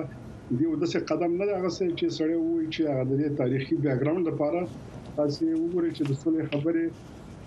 دی 0.57 0.65
د 0.81 0.83
څه 0.91 1.07
قدم 1.12 1.31
نه 1.41 1.45
هغه 1.57 1.69
څه 1.77 1.85
چې 2.00 2.15
سړی 2.17 2.38
وایي 2.39 2.67
چې 2.74 2.81
هغه 2.97 3.13
د 3.21 3.24
تاریخي 3.41 3.75
بیک 3.85 3.97
گراوند 4.01 4.25
لپاره 4.31 4.59
تاسو 5.17 5.45
وګورئ 5.62 5.89
چې 5.97 6.03
د 6.09 6.13
ټول 6.21 6.35
خبره 6.51 6.83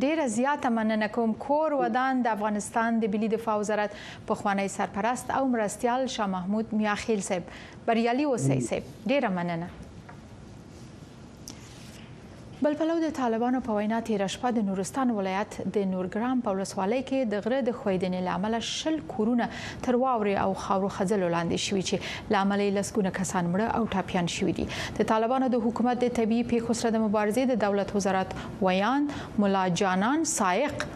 ډیره 0.02 0.26
زیاته 0.36 0.68
مننه 0.78 1.08
کوم 1.18 1.32
کور 1.48 1.72
ودان 1.80 2.22
د 2.28 2.34
افغانستان 2.36 3.00
د 3.04 3.14
ملي 3.16 3.28
دفاع 3.36 3.56
وزارت 3.64 3.98
په 4.32 4.40
خوانی 4.42 4.68
سرپرست 4.80 5.34
او 5.40 5.46
مرستيال 5.56 6.08
شاه 6.18 6.30
محمود 6.38 6.72
میاخیل 6.82 7.26
صاحب 7.30 7.54
بریالي 7.88 8.30
وسی 8.34 8.60
صاحب 8.72 9.08
ډیره 9.12 9.32
مننه 9.40 9.81
بل 12.62 12.74
پلو 12.78 12.94
د 13.02 13.10
طالبانو 13.14 13.60
په 13.68 13.72
وینا 13.76 13.96
تیر 14.08 14.22
شپه 14.32 14.50
د 14.58 14.64
نورستان 14.66 15.10
ولایت 15.14 15.54
د 15.76 15.86
نورګرام 15.94 16.42
په 16.44 16.52
ولسوالۍ 16.56 17.00
کې 17.08 17.30
د 17.32 17.40
غره 17.46 17.58
د 17.68 17.74
خویدنې 17.78 18.20
لامل 18.26 18.54
شل 18.78 18.96
کورونه 19.14 19.48
تر 19.88 19.96
واوري 20.04 20.36
او 20.44 20.50
خاورو 20.66 20.90
خزل 20.98 21.22
لاندې 21.34 21.58
شوي 21.66 21.82
چې 21.88 22.30
لامل 22.36 22.60
یې 22.64 22.76
لسګونه 22.78 23.10
کسان 23.18 23.44
مړه 23.52 23.66
او 23.80 23.90
ټاپیان 23.96 24.26
شوي 24.38 24.52
دي 24.62 24.66
د 25.00 25.08
طالبانو 25.14 25.48
د 25.54 25.64
حکومت 25.68 25.96
د 26.04 26.14
طبي 26.22 26.40
پیښو 26.56 26.72
سره 26.82 26.90
د 26.96 27.04
مبارزې 27.08 27.42
د 27.52 27.62
دولت 27.68 27.94
وزارت 27.98 28.30
ویان 28.66 29.02
ملا 29.44 29.64
جانان 29.82 30.24
سائق 30.38 30.86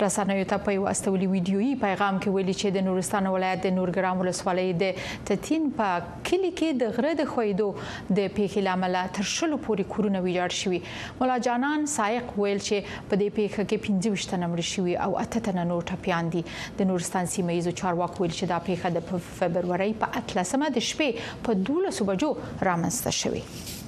رسنیو 0.00 0.44
ته 0.50 0.56
په 0.66 0.72
یو 0.74 0.86
استولي 0.90 1.26
ویډیويي 1.32 1.72
پیغام 1.80 2.18
کې 2.22 2.30
ویلي 2.36 2.54
چې 2.60 2.70
د 2.76 2.84
نورستان 2.86 3.26
ولایت 3.34 3.62
د 3.64 3.74
نورګرام 3.78 4.20
ولسوالۍ 4.20 4.68
د 4.82 5.10
تتین 5.30 5.66
په 5.76 5.88
کلی 6.30 6.50
کې 6.58 6.68
د 6.82 6.94
غره 6.98 7.12
د 7.20 7.28
خویدو 7.32 7.66
د 7.80 7.82
پیښې 7.82 8.66
لامل 8.68 8.96
تر 9.18 9.24
شلو 9.34 9.58
پورې 9.66 9.90
کورونه 9.96 10.22
ویجاړ 10.24 10.50
شوي 10.62 10.80
مولا 11.20 11.36
جانان 11.48 11.86
سائق 11.96 12.32
ویل 12.38 12.60
چې 12.62 13.04
په 13.10 13.20
دې 13.20 13.28
پیښه 13.40 13.68
کې 13.72 14.00
15 14.14 14.32
تنه 14.32 14.48
مړ 14.54 14.70
شوي 14.72 14.96
او 15.08 15.12
اته 15.24 15.44
تنه 15.50 15.68
نور 15.74 15.86
ټپيان 15.92 16.32
دي 16.38 16.44
د 16.80 16.90
نورستان 16.92 17.30
سیمه 17.36 17.58
ییزو 17.58 17.76
چارواکو 17.82 18.24
ویل 18.24 18.34
چې 18.38 18.52
دا 18.54 18.64
پیښه 18.70 18.96
د 18.96 19.28
فبرورۍ 19.42 19.98
په 20.04 20.24
13مه 20.34 20.74
د 20.80 20.88
شپې 20.90 21.38
په 21.46 21.62
12 21.70 22.10
بجو 22.12 22.32
رامنځته 22.42 23.16
شوه 23.20 23.80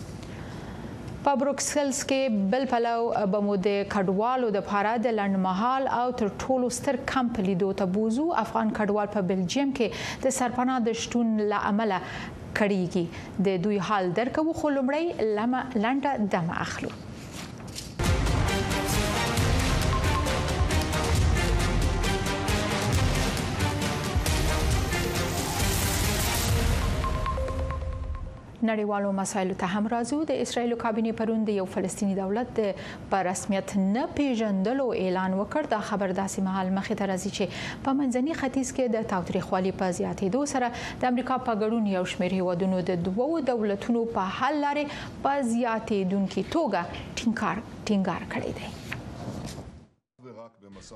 په 1.26 1.32
بروکسلز 1.40 1.98
کې 2.08 2.40
بل 2.54 2.64
پلو 2.70 3.26
بمو 3.34 3.52
د 3.66 3.76
کډوالو 3.92 4.48
د 4.56 4.62
پاره 4.70 4.90
د 5.04 5.14
لندمحال 5.18 5.86
او 5.98 6.02
تر 6.22 6.28
ټولو 6.42 6.68
ستر 6.78 6.98
کم 7.12 7.30
په 7.38 7.44
لیدو 7.46 7.70
ته 7.82 7.92
بوزو 7.94 8.26
افغان 8.42 8.72
کډوال 8.80 9.10
په 9.14 9.22
بلجیم 9.30 9.72
کې 9.80 10.26
د 10.28 10.36
سرپناه 10.40 10.84
د 10.90 10.98
شتون 11.04 11.32
لعمله 11.54 12.02
کړيږي 12.10 13.46
د 13.48 13.58
دوی 13.66 13.80
حال 13.88 14.12
درکو 14.20 14.46
خو 14.60 14.74
لمړی 14.76 15.34
لمه 15.40 15.66
لنډه 15.80 16.30
دمه 16.36 16.60
اخلو 16.68 16.92
نړیوالو 28.70 29.12
مسایلو 29.18 29.54
ته 29.62 29.66
هم 29.78 29.88
راځو 29.92 30.18
د 30.30 30.42
اسرایل 30.44 30.74
کابینه 30.84 31.12
پرون 31.20 31.44
د 31.48 31.56
یو 31.60 31.64
فلسطینی 31.74 32.14
دولت 32.18 32.52
د 32.58 32.74
پر 33.14 33.26
رسمیت 33.28 33.74
نه 33.84 34.04
پیژندلو 34.20 34.86
اعلان 35.02 35.36
وکړ 35.40 35.70
دا 35.74 35.80
خبر 35.88 36.14
داسې 36.18 36.46
مهال 36.48 36.72
مخې 36.78 36.98
ته 37.00 37.10
راځي 37.12 37.32
چې 37.38 37.82
په 37.88 37.96
منځني 38.00 38.38
ختیځ 38.40 38.72
کې 38.78 38.94
د 38.96 39.06
تاوتریخوالي 39.14 39.74
په 39.82 39.96
زیاتېدو 40.00 40.44
سره 40.54 41.02
د 41.04 41.12
امریکا 41.12 41.38
په 41.48 41.56
ګډون 41.64 41.90
یو 41.96 42.04
شمېر 42.14 42.38
هیوادونو 42.40 42.82
د 42.92 43.04
دوو 43.08 43.28
دولتونو 43.50 44.06
په 44.16 44.38
حل 44.40 44.60
لارې 44.64 45.20
په 45.26 45.44
زیاتېدونکې 45.50 46.56
توګه 46.56 47.12
ټینګار 47.20 47.62
ټینګار 47.92 48.32
کړی 48.36 48.58
دی 48.62 48.83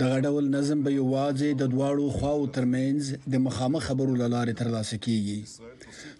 د 0.00 0.12
غډول 0.14 0.50
نظم 0.58 0.82
به 0.86 0.92
یوازې 0.96 1.60
د 1.62 1.72
دواړو 1.74 2.06
خواو 2.18 2.46
ترمنځ 2.58 3.32
د 3.36 3.44
مخامخ 3.48 3.88
خبرو 3.90 4.18
لاره 4.24 4.56
ترلاسه 4.60 4.98
کیږي 5.06 5.38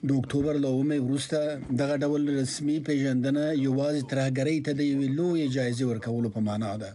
د 0.09 0.17
اکتوبر 0.21 0.57
لومه 0.65 0.97
وروسته 1.03 1.75
دغه 1.83 1.95
ډول 2.05 2.25
رسمي 2.39 2.79
پیژندنه 2.89 3.45
یوازې 3.67 4.03
ترهګری 4.13 4.57
ته 4.67 4.73
د 4.81 4.89
یو 4.93 5.09
لوی 5.21 5.47
جایزه 5.59 5.87
ورکولو 5.93 6.33
په 6.35 6.45
معنا 6.49 6.73
ده 6.83 6.91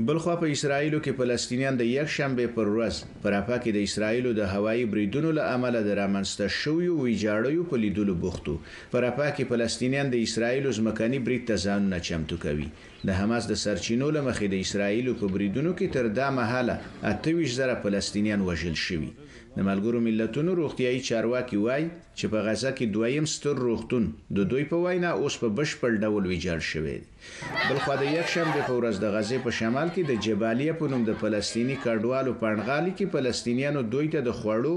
بلخوا 0.07 0.35
په 0.41 0.47
اسرایلو 0.55 0.97
کې 1.05 1.11
فلسطینیان 1.19 1.73
د 1.77 1.83
یک 1.97 2.09
شنبه 2.17 2.45
پر 2.55 2.67
ورځ 2.75 2.95
پر 3.21 3.31
افا 3.41 3.57
کې 3.63 3.71
د 3.73 3.79
اسرایلو 3.87 4.31
د 4.39 4.51
هوایی 4.53 4.85
بریدونو 4.93 5.29
له 5.37 5.43
امله 5.55 5.79
د 5.83 5.89
رامنسته 6.01 6.45
شویو 6.61 6.93
ویجاړیو 7.03 7.67
په 7.69 7.75
لیدلو 7.83 8.13
بوختو 8.23 8.55
پر 8.93 9.01
افا 9.11 9.27
کې 9.35 9.43
فلسطینیان 9.51 10.07
د 10.11 10.15
اسرایلو 10.27 10.69
ځمکني 10.79 11.19
برید 11.27 11.43
ته 11.49 11.55
ځانونه 11.65 11.97
چمتو 12.07 12.35
کوي 12.45 12.67
د 13.07 13.09
حماس 13.19 13.43
د 13.49 13.53
سرچینو 13.63 14.07
له 14.17 14.21
مخې 14.27 14.45
د 14.49 14.55
اسرایلو 14.65 15.11
په 15.21 15.25
بریدونو 15.35 15.71
کې 15.79 15.87
تر 15.95 16.05
دا 16.19 16.27
مهاله 16.39 16.75
28000 17.13 17.81
فلسطینیان 17.83 18.39
وژل 18.49 18.75
شوي 18.87 19.11
د 19.57 19.65
ملګرو 19.67 19.99
ملتونو 20.07 20.51
روغتیايي 20.57 20.99
چارواکي 21.09 21.57
وایي 21.61 21.85
چې 22.17 22.29
په 22.33 22.43
غزه 22.47 22.71
کې 22.77 22.91
دویم 22.97 23.29
ستر 23.33 23.61
روغتون 23.67 24.03
د 24.39 24.49
دوی 24.51 24.65
په 24.73 24.81
وینا 24.83 25.11
اوس 25.21 25.37
په 25.43 25.49
بشپړ 25.59 25.97
ډول 26.03 26.27
ویجاړ 26.31 26.59
شوی 26.71 26.97
دی 27.05 27.69
بلخو 27.69 27.95
د 28.01 28.09
یک 28.17 28.33
شنبه 28.33 28.59
په 28.67 28.77
ورځ 28.79 29.01
د 29.05 29.15
غزه 29.15 29.39
په 29.47 29.55
شمال 29.61 29.93
کې 29.95 30.11
د 30.11 30.27
جبالیه 30.27 30.75
په 30.83 30.91
نوم 30.95 31.07
د 31.09 31.17
فلسطینی 31.23 31.77
کډوالو 31.87 32.35
پړنغالي 32.43 32.93
کې 32.97 33.13
فلسطینیانو 33.17 33.83
دوی 33.95 34.11
ته 34.17 34.27
د 34.29 34.37
خوړو 34.41 34.75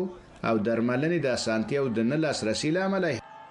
او 0.51 0.55
درملنې 0.71 1.27
د 1.27 1.37
اسانتیا 1.43 1.85
او 1.85 1.91
د 2.01 2.09
نه 2.15 2.23
لاسرسي 2.25 2.71
لامل 2.79 3.09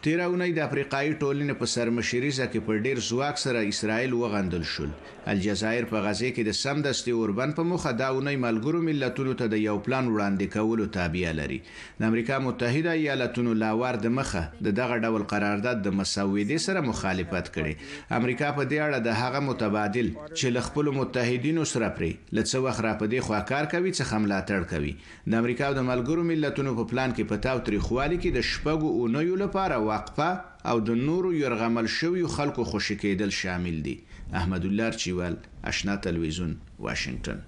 تیر 0.09 0.21
اونۍ 0.31 0.51
د 0.55 0.59
افریقایي 0.67 1.11
ټولنې 1.21 1.53
په 1.61 1.65
سرمشري 1.75 2.31
ځکه 2.39 2.57
په 2.67 2.71
ډیر 2.85 2.97
ځواک 3.09 3.35
سره 3.45 3.59
اسرائیل 3.71 4.11
وغندل 4.21 4.63
شول 4.73 4.91
الجزایر 5.31 5.85
په 5.87 5.97
غزې 6.05 6.27
کې 6.35 6.43
د 6.47 6.53
سمدستي 6.57 7.13
اوربند 7.15 7.55
په 7.55 7.63
مخه 7.69 7.89
دا 8.01 8.09
ونې 8.17 8.37
ملګرو 8.43 8.79
ملتونو 8.87 9.31
ته 9.39 9.49
د 9.53 9.59
یو 9.61 9.73
پلان 9.87 10.05
وړاندې 10.11 10.45
کولو 10.55 10.85
تابع 10.97 11.31
لري 11.39 11.57
د 11.99 12.07
امریکا 12.09 12.37
متحده 12.45 12.93
ایالاتونو 12.99 13.55
لاور 13.63 13.99
د 14.05 14.13
مخه 14.19 14.43
د 14.67 14.77
دغه 14.79 14.99
ډول 15.07 15.25
قرارداد 15.33 15.81
د 15.87 15.97
مسودې 15.97 16.63
سره 16.67 16.85
مخالفت 16.91 17.51
کړي 17.55 18.13
امریکا 18.19 18.53
په 18.59 18.69
دې 18.69 18.79
اړه 18.85 19.03
د 19.09 19.19
هغه 19.23 19.43
متبادل 19.49 20.11
چې 20.17 20.57
لخپل 20.59 20.91
متحدینو 21.01 21.67
سره 21.73 21.91
پرې 21.99 22.39
لڅ 22.39 22.55
وخت 22.67 22.85
را 22.87 22.95
په 23.01 23.11
دې 23.13 23.29
خوا 23.29 23.41
کار 23.51 23.69
کوي 23.75 23.91
چې 23.97 24.11
حمله 24.13 24.39
تړ 24.51 24.71
کوي 24.73 24.93
د 25.35 25.41
امریکا 25.43 25.73
د 25.79 25.87
ملګرو 25.91 26.27
ملتونو 26.31 26.77
په 26.79 26.89
پلان 26.93 27.17
کې 27.17 27.31
پتاو 27.33 27.65
تاریخوالي 27.71 28.23
کې 28.23 28.37
د 28.37 28.47
شپږو 28.51 29.03
اونیو 29.03 29.41
لپاره 29.45 29.83
وقفه 29.91 30.31
او 30.73 30.79
د 30.87 31.03
نورو 31.07 31.29
یرغمل 31.41 31.93
شویو 31.99 32.33
خلکو 32.39 32.69
خوشی 32.73 32.95
کېدل 33.03 33.37
شامل 33.41 33.75
دي 33.89 33.97
احمد 34.33 34.65
الله 34.65 34.89
چوال 34.91 35.35
آشنا 35.71 35.95
ټلویزیون 36.05 36.55
واشنگټن 36.79 37.41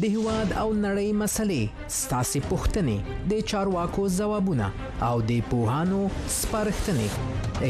د 0.00 0.04
هواد 0.04 0.52
او 0.52 0.68
نړۍ 0.74 1.12
مسلې 1.22 1.62
ستاسو 2.02 2.40
پوښتنې 2.48 2.98
د 3.32 3.44
چارواکو 3.52 4.04
ځوابونه 4.18 4.66
او 5.10 5.14
د 5.30 5.40
پوهانو 5.54 6.00
سپارښتنې 6.40 7.08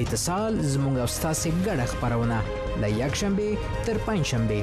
اتصال 0.00 0.52
زموږ 0.72 0.94
او 1.06 1.12
ستاسو 1.18 1.48
ګډه 1.66 1.84
خبرونه 1.94 2.38
لې 2.80 2.90
یک 3.04 3.14
شنبه 3.20 3.48
تر 3.88 3.96
پنځ 4.06 4.22
شنبه 4.34 4.60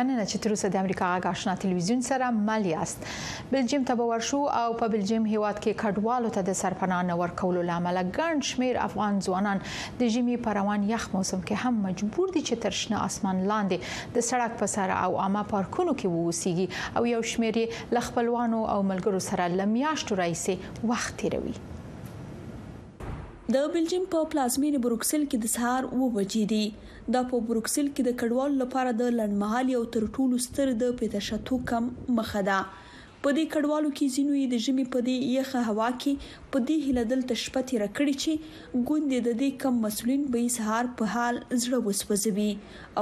مننه 0.00 0.24
چې 0.30 0.40
تر 0.44 0.52
اوسه 0.54 0.68
د 0.74 0.80
امریکا 0.82 1.06
غږ 1.14 1.26
آشنا 1.36 1.52
تلویزیون 1.62 2.02
سره 2.04 2.28
مل 2.44 2.66
یاست 2.68 3.02
بلجیم 3.50 3.82
ته 3.90 3.96
باور 4.00 4.22
شو 4.28 4.38
او 4.60 4.66
په 4.82 4.88
بلجیم 4.94 5.26
هیواد 5.32 5.58
کې 5.62 5.80
کډوالو 5.82 6.30
ته 6.36 6.46
د 6.46 6.56
سرپناه 6.60 7.00
نه 7.08 7.16
ورکولو 7.22 7.64
لامل 7.72 7.98
ګڼ 8.04 8.46
شمیر 8.52 8.78
افغان 8.84 9.20
ځوانان 9.28 9.60
د 10.00 10.10
ژمي 10.16 10.38
په 10.46 10.56
روان 10.60 10.86
یخ 10.92 11.04
موسم 11.16 11.44
کې 11.44 11.66
هم 11.66 11.82
مجبور 11.88 12.32
دي 12.36 12.44
چې 12.48 12.64
تر 12.66 12.78
شنه 12.82 13.02
اسمان 13.10 13.44
لاندې 13.50 14.16
د 14.18 14.26
سړک 14.28 14.58
په 14.62 14.72
سر 14.76 14.94
او 15.00 15.10
عامه 15.26 15.44
پارکونو 15.54 15.96
کې 16.02 16.14
ووسیږي 16.14 17.00
او 17.00 17.06
یو 17.14 17.22
شمیر 17.34 17.60
یې 17.64 18.08
خپلوانو 18.10 18.58
او 18.74 18.76
ملګرو 18.92 19.18
سره 19.30 19.48
لمیاشتو 19.62 20.20
راځي 20.22 20.86
وخت 20.92 21.16
تیروي 21.24 21.58
د 23.54 23.70
بلجیم 23.74 24.04
په 24.12 24.26
پلازمینه 24.34 24.80
بروکسل 24.86 25.22
کې 25.26 25.42
د 25.42 25.52
سهار 25.56 25.90
وو 25.94 26.10
بجې 26.16 26.46
دي 26.54 26.64
دا 27.14 27.20
په 27.30 27.38
بروکسل 27.46 27.86
کې 27.94 28.02
د 28.06 28.18
کډوالو 28.22 28.56
لپاره 28.64 28.90
د 28.98 29.08
لړمحال 29.20 29.70
یو 29.74 29.80
تر 29.94 30.04
ټولو 30.18 30.38
ستر 30.46 30.70
د 30.82 30.92
پېتشتو 31.00 31.56
کم 31.70 31.88
مخه 32.18 32.42
ده 32.48 32.58
په 33.24 33.32
دې 33.36 33.42
کډوالو 33.54 33.88
کې 33.96 34.06
زینوې 34.12 34.44
د 34.52 34.60
ژمي 34.66 34.84
په 34.92 35.00
دې 35.06 35.16
یخه 35.38 35.64
هوا 35.72 35.88
کې 36.04 36.52
په 36.52 36.60
دې 36.68 36.76
هله 36.84 37.02
دلته 37.14 37.34
شپه 37.42 37.64
تیر 37.70 37.82
کړی 37.98 38.14
چې 38.22 38.84
ګوندې 38.90 39.18
د 39.26 39.34
دې 39.40 39.50
کم 39.64 39.82
مسولین 39.86 40.22
به 40.36 40.52
سهار 40.58 40.88
په 41.00 41.10
حال 41.16 41.42
زړه 41.42 41.82
وسوځوي 41.88 42.50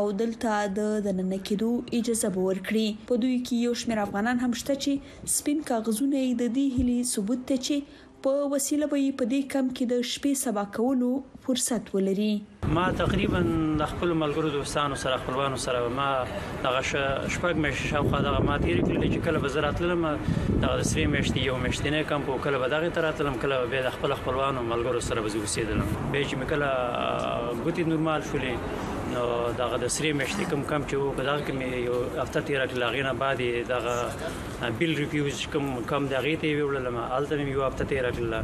او 0.00 0.04
دلته 0.22 0.56
د 0.80 0.98
دننه 1.06 1.38
کېدو 1.48 1.70
اجازه 2.00 2.32
باور 2.38 2.62
کړي 2.70 3.06
په 3.12 3.24
دوی 3.26 3.36
کې 3.36 3.68
یو 3.68 3.76
شمېر 3.82 4.02
افغانان 4.06 4.42
هم 4.46 4.58
شته 4.62 4.78
چې 4.84 5.32
سپین 5.38 5.62
کاغذونه 5.72 6.18
د 6.18 6.52
دې 6.58 6.80
هلي 6.80 6.98
ثبوت 7.14 7.48
ته 7.52 7.62
چې 7.68 8.04
په 8.28 8.48
وسیله 8.52 8.86
به 8.92 9.04
په 9.20 9.24
دې 9.28 9.44
کم 9.52 9.68
کې 9.76 9.84
د 9.90 10.08
شپې 10.14 10.32
سبا 10.46 10.62
کولو 10.72 11.10
فرصت 11.44 11.86
ولري 11.92 12.34
ما 12.78 12.82
تقریبا 12.98 13.40
د 13.82 13.86
خپل 13.92 14.12
ملګرو 14.22 14.50
دوستانو 14.56 14.98
سره 15.04 15.20
خپلوانو 15.22 15.60
سره 15.62 15.86
ما 16.00 16.08
دغه 16.24 16.82
شپږ 16.88 17.62
میاشتې 17.62 17.94
شاوخوا 17.94 18.20
دغه 18.26 18.42
ما 18.48 18.58
تیر 18.66 18.82
کړل 18.82 19.06
چې 19.14 19.24
کله 19.28 19.42
به 19.46 19.54
زراتلم 19.56 20.04
دغه 20.10 20.86
سری 20.90 21.06
میاشتې 21.14 21.46
یو 21.46 21.56
میاشتې 21.64 21.96
نه 21.96 22.04
کم 22.12 22.28
په 22.28 22.44
کله 22.48 22.62
به 22.64 22.74
دغه 22.76 22.92
تراتلم 22.98 23.40
کله 23.46 23.64
به 23.76 23.88
د 23.88 23.96
خپل 23.96 24.16
خپلوانو 24.20 24.68
ملګرو 24.74 25.04
سره 25.08 25.24
به 25.28 25.34
زوسیدلم 25.38 25.96
به 25.96 26.28
چې 26.28 26.52
کله 26.54 26.70
ګوتې 27.64 27.92
نورمال 27.94 28.30
شولې 28.32 28.86
نو 29.14 29.24
دغه 29.58 29.76
د 29.82 29.86
سری 29.96 30.10
مشتې 30.20 30.44
کم 30.50 30.62
کم 30.70 30.82
چې 30.88 30.94
وو 31.00 31.16
دغه 31.28 31.40
کې 31.46 31.86
یو 31.88 31.96
هفته 32.22 32.38
تیر 32.50 32.62
کله 32.72 32.86
غینه 32.96 33.12
بعد 33.22 33.38
دغه 33.72 33.94
بیل 34.82 34.92
ریویوز 35.00 35.38
کم 35.54 35.66
کم 35.94 36.02
دغه 36.14 36.32
ته 36.44 36.48
ویول 36.58 36.88
ما 36.98 37.02
الته 37.20 37.34
یو 37.54 37.62
هفته 37.68 37.84
تیر 37.94 38.06
کله 38.20 38.38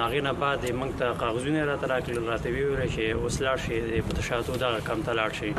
ناغینه 0.00 0.32
بعد 0.42 0.60
موږ 0.80 0.92
ته 1.04 1.16
کاغذونه 1.24 1.60
را 1.72 1.76
تر 1.86 1.92
کله 2.10 2.20
راته 2.30 2.48
ویول 2.58 2.82
شي 2.98 3.06
اوس 3.22 3.36
لاړ 3.44 3.58
شي 3.70 3.76
په 4.10 4.20
تشاتو 4.20 4.52
دغه 4.66 4.78
کم 4.92 4.98
تلاړ 5.06 5.30
شي 5.42 5.50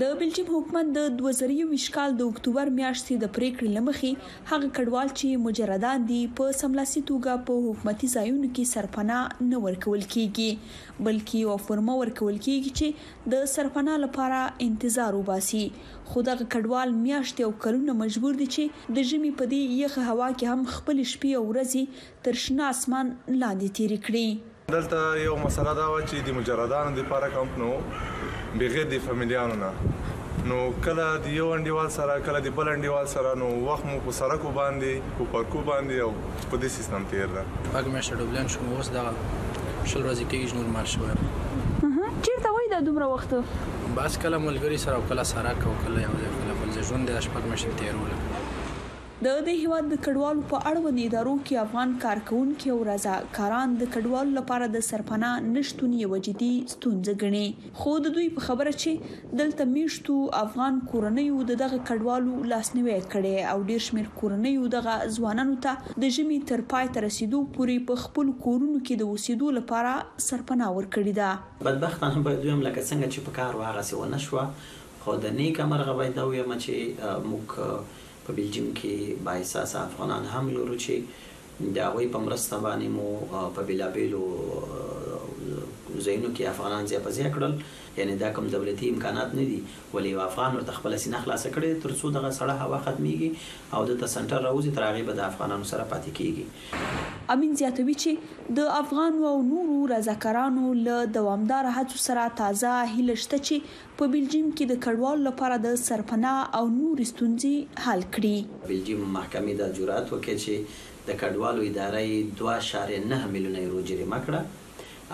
د 0.00 0.06
بلجیم 0.20 0.46
حکومت 0.50 0.86
د 0.92 1.00
2020 1.16 1.86
کال 1.94 2.12
د 2.18 2.28
اکتوبر 2.34 2.68
میاشتې 2.76 3.16
د 3.22 3.28
پریکړې 3.36 3.72
لمخې 3.72 4.12
هغه 4.50 4.68
کډوال 4.76 5.10
چې 5.18 5.40
مجردان 5.46 6.06
دي 6.10 6.20
په 6.38 6.54
سملاسي 6.60 7.02
توګه 7.10 7.42
په 7.50 7.56
حکومتي 7.64 8.10
ځایونو 8.12 8.44
کې 8.54 8.70
سرپناه 8.70 9.48
نه 9.50 9.60
ورکول 9.64 10.06
کیږي 10.14 11.02
بلکې 11.08 11.42
یو 11.42 11.56
فرما 11.66 11.98
ورکول 12.02 12.38
کیږي 12.46 12.72
چې 12.78 13.34
د 13.34 13.44
سرپناه 13.56 13.98
لپاره 14.06 14.40
انتظار 14.68 15.18
وباسي 15.18 15.62
خو 16.12 16.24
دغه 16.30 16.48
کډوال 16.56 16.96
میاشتې 17.02 17.44
او 17.48 17.52
کلونه 17.66 17.98
مجبور 18.02 18.40
دي 18.42 18.48
چې 18.56 18.96
د 19.00 19.08
ژمي 19.12 19.34
په 19.42 19.52
دې 19.54 19.78
یخه 19.84 20.06
هوا 20.12 20.32
کې 20.38 20.54
هم 20.54 20.76
خپل 20.78 21.04
شپې 21.14 21.36
او 21.40 21.44
ورځې 21.50 22.24
تر 22.30 22.42
شنه 22.46 22.72
اسمان 22.76 23.14
لاندې 23.28 23.78
تیر 23.80 23.96
کړي 24.08 24.50
دلته 24.80 25.14
یو 25.28 25.38
مسله 25.46 25.80
دا 25.84 25.92
و 25.94 26.02
چې 26.02 26.28
د 26.30 26.40
مجردانو 26.42 26.98
لپاره 27.02 27.34
کمپ 27.38 27.64
نو 27.64 27.72
بغیر 28.60 28.84
د 28.90 28.98
فامیلیانو 29.04 29.54
نه 29.54 29.70
نو 30.50 30.56
کله 30.86 31.04
د 31.26 31.34
یو 31.38 31.44
انډیوال 31.56 31.86
سره 31.96 32.16
کله 32.26 32.38
د 32.46 32.52
بل 32.56 32.68
انډیوال 32.72 33.06
سره 33.12 33.30
نو 33.42 33.46
وخت 33.68 33.84
مو 33.90 33.94
په 34.08 34.12
سرکو 34.18 34.50
باندې 34.58 35.14
په 35.20 35.24
پرکو 35.34 35.62
باندې 35.68 35.98
او 36.06 36.10
په 36.50 36.56
دې 36.62 36.68
سیستم 36.76 37.06
تیر 37.12 37.26
ده 37.36 37.44
هغه 37.76 37.94
مې 37.94 38.02
شډو 38.08 38.28
بلان 38.30 38.50
شو 38.54 38.66
اوس 38.66 38.90
دا 38.96 39.04
شل 39.92 40.04
ورځې 40.08 40.28
کېږي 40.32 40.60
نور 40.60 40.74
مار 40.76 40.90
شو 40.96 42.10
چیرته 42.26 42.52
وای 42.56 42.68
دا 42.74 42.80
دومره 42.88 43.08
وخت 43.12 43.32
بس 44.00 44.18
کله 44.26 44.38
ملګری 44.46 44.82
سره 44.86 45.02
کله 45.14 45.22
سره 45.32 45.56
کله 45.64 46.06
یو 46.06 46.12
ځای 46.24 46.36
کله 46.36 46.58
بل 46.62 46.70
ځای 46.76 46.86
ژوند 46.90 47.10
د 47.12 47.20
شپږ 47.28 47.52
مشه 47.54 47.74
تیرول 47.80 48.14
د 49.24 49.32
دې 49.46 49.52
هیواد 49.58 49.88
د 49.90 49.96
کډوالو 50.04 50.40
په 50.52 50.60
اړوند 50.68 51.00
ادارو 51.00 51.32
کې 51.46 51.58
افغان 51.62 51.90
کارکونکو 52.04 52.70
او 52.76 52.78
رضاکاران 52.88 53.74
د 53.82 53.88
کډوالو 53.96 54.32
لپاره 54.38 54.66
د 54.76 54.80
سرپناه 54.86 55.42
نشټون 55.48 55.92
یو 55.98 56.08
جدي 56.28 56.48
ستونزه 56.72 57.14
ګڼي 57.20 57.42
خو 57.82 57.92
د 58.06 58.14
دوی 58.16 58.26
په 58.38 58.46
خبره 58.48 58.72
چې 58.78 59.38
دلته 59.42 59.66
میشتو 59.76 60.16
افغان 60.40 60.80
کورنیو 60.94 61.44
د 61.52 61.60
دغه 61.62 61.78
کډوالو 61.90 62.40
لاسنیوي 62.54 62.98
کړي 63.14 63.46
او 63.52 63.62
ډیر 63.70 63.84
شمیر 63.88 64.10
کورنیو 64.22 64.68
دغه 64.76 64.96
ځوانانو 65.20 65.58
ته 65.68 65.96
د 66.06 66.14
ژمي 66.18 66.40
تر 66.54 66.66
پای 66.74 66.92
ته 66.96 67.06
رسیدو 67.06 67.44
پورې 67.54 67.86
په 67.92 68.06
خپل 68.08 68.34
کورونو 68.46 68.76
کې 68.76 69.04
د 69.04 69.10
اوسېدو 69.12 69.56
لپاره 69.62 70.22
سرپناه 70.30 70.74
ورکړي 70.76 71.18
ده 71.22 71.72
بدبختانه 71.72 72.26
په 72.28 72.42
دویم 72.44 72.68
لکه 72.68 72.88
څنګه 72.90 73.16
چې 73.16 73.30
په 73.30 73.40
کار 73.40 73.62
واغسه 73.64 74.04
ونه 74.04 74.22
شو 74.28 75.02
خو 75.06 75.18
د 75.26 75.40
نیک 75.42 75.66
امر 75.68 75.88
غوې 75.90 76.22
دا 76.22 76.30
ویم 76.34 76.58
چې 76.62 77.20
موږ 77.32 77.60
په 78.24 78.30
بلجیم 78.36 78.68
کې 78.78 79.16
با 79.24 79.32
احساس 79.38 79.70
افغانان 79.86 80.24
هم 80.34 80.44
لرو 80.56 80.76
چې 80.84 80.94
د 81.76 81.86
هغوی 81.86 82.06
په 82.14 82.18
مرسته 82.26 82.56
باندې 82.66 82.88
مو 82.96 83.08
په 83.56 83.60
بیلابیلو 83.68 84.24
ځایونو 86.04 86.30
کې 86.36 86.44
افغانان 86.54 86.82
ځای 86.92 87.00
په 87.06 87.10
ځای 87.18 87.28
کړل 87.36 87.52
یعنی 87.96 88.16
دا 88.16 88.32
کوم 88.32 88.46
دولتي 88.46 88.88
امکانات 88.90 89.34
نه 89.34 89.44
دي 89.44 89.62
ولی 89.94 90.14
افغان 90.14 90.54
ورته 90.56 90.72
خپل 90.72 90.96
سینه 90.98 91.18
خلاص 91.24 91.46
کړي 91.54 91.70
تر 91.86 91.92
څو 92.00 92.12
دغه 92.16 92.30
سړه 92.38 92.54
هوا 92.62 92.78
ختميږي 92.84 93.30
او 93.74 93.82
د 93.84 94.02
سنټر 94.14 94.40
راوځي 94.48 94.70
تر 94.78 94.82
هغه 94.88 95.02
به 95.08 95.12
د 95.18 95.20
افغانانو 95.32 95.68
سره 95.72 95.84
پاتې 95.90 96.14
کیږي 96.20 97.32
امین 97.34 97.52
زیاتوي 97.62 97.96
چې 98.04 98.56
د 98.60 98.70
افغان 98.80 99.18
او 99.32 99.34
نورو 99.50 99.74
رضاکارانو 99.92 100.66
له 100.86 100.98
دوامدار 101.18 101.68
هڅو 101.80 102.00
سره 102.06 102.24
تازه 102.40 102.72
هیله 102.94 103.18
شته 103.26 103.42
چې 103.42 103.76
په 104.00 104.12
بلجیم 104.16 104.48
کې 104.48 104.72
د 104.72 104.80
کډوالو 104.88 105.26
لپاره 105.28 105.60
د 105.66 105.76
سرپناه 105.84 106.48
او 106.60 106.64
نور 106.78 107.04
ستونزې 107.12 107.86
حل 107.88 108.06
کړي 108.16 108.72
بلجیم 108.72 109.04
محکمې 109.04 109.60
د 109.60 109.76
جرأت 109.80 110.16
وکړي 110.16 110.46
چې 110.46 110.82
د 111.06 111.22
کډوالو 111.26 111.70
ادارې 111.70 112.98
2.9 113.06 113.32
میلیونه 113.36 113.68
یورو 113.68 113.86
جریمه 113.92 114.24
کړه 114.26 114.60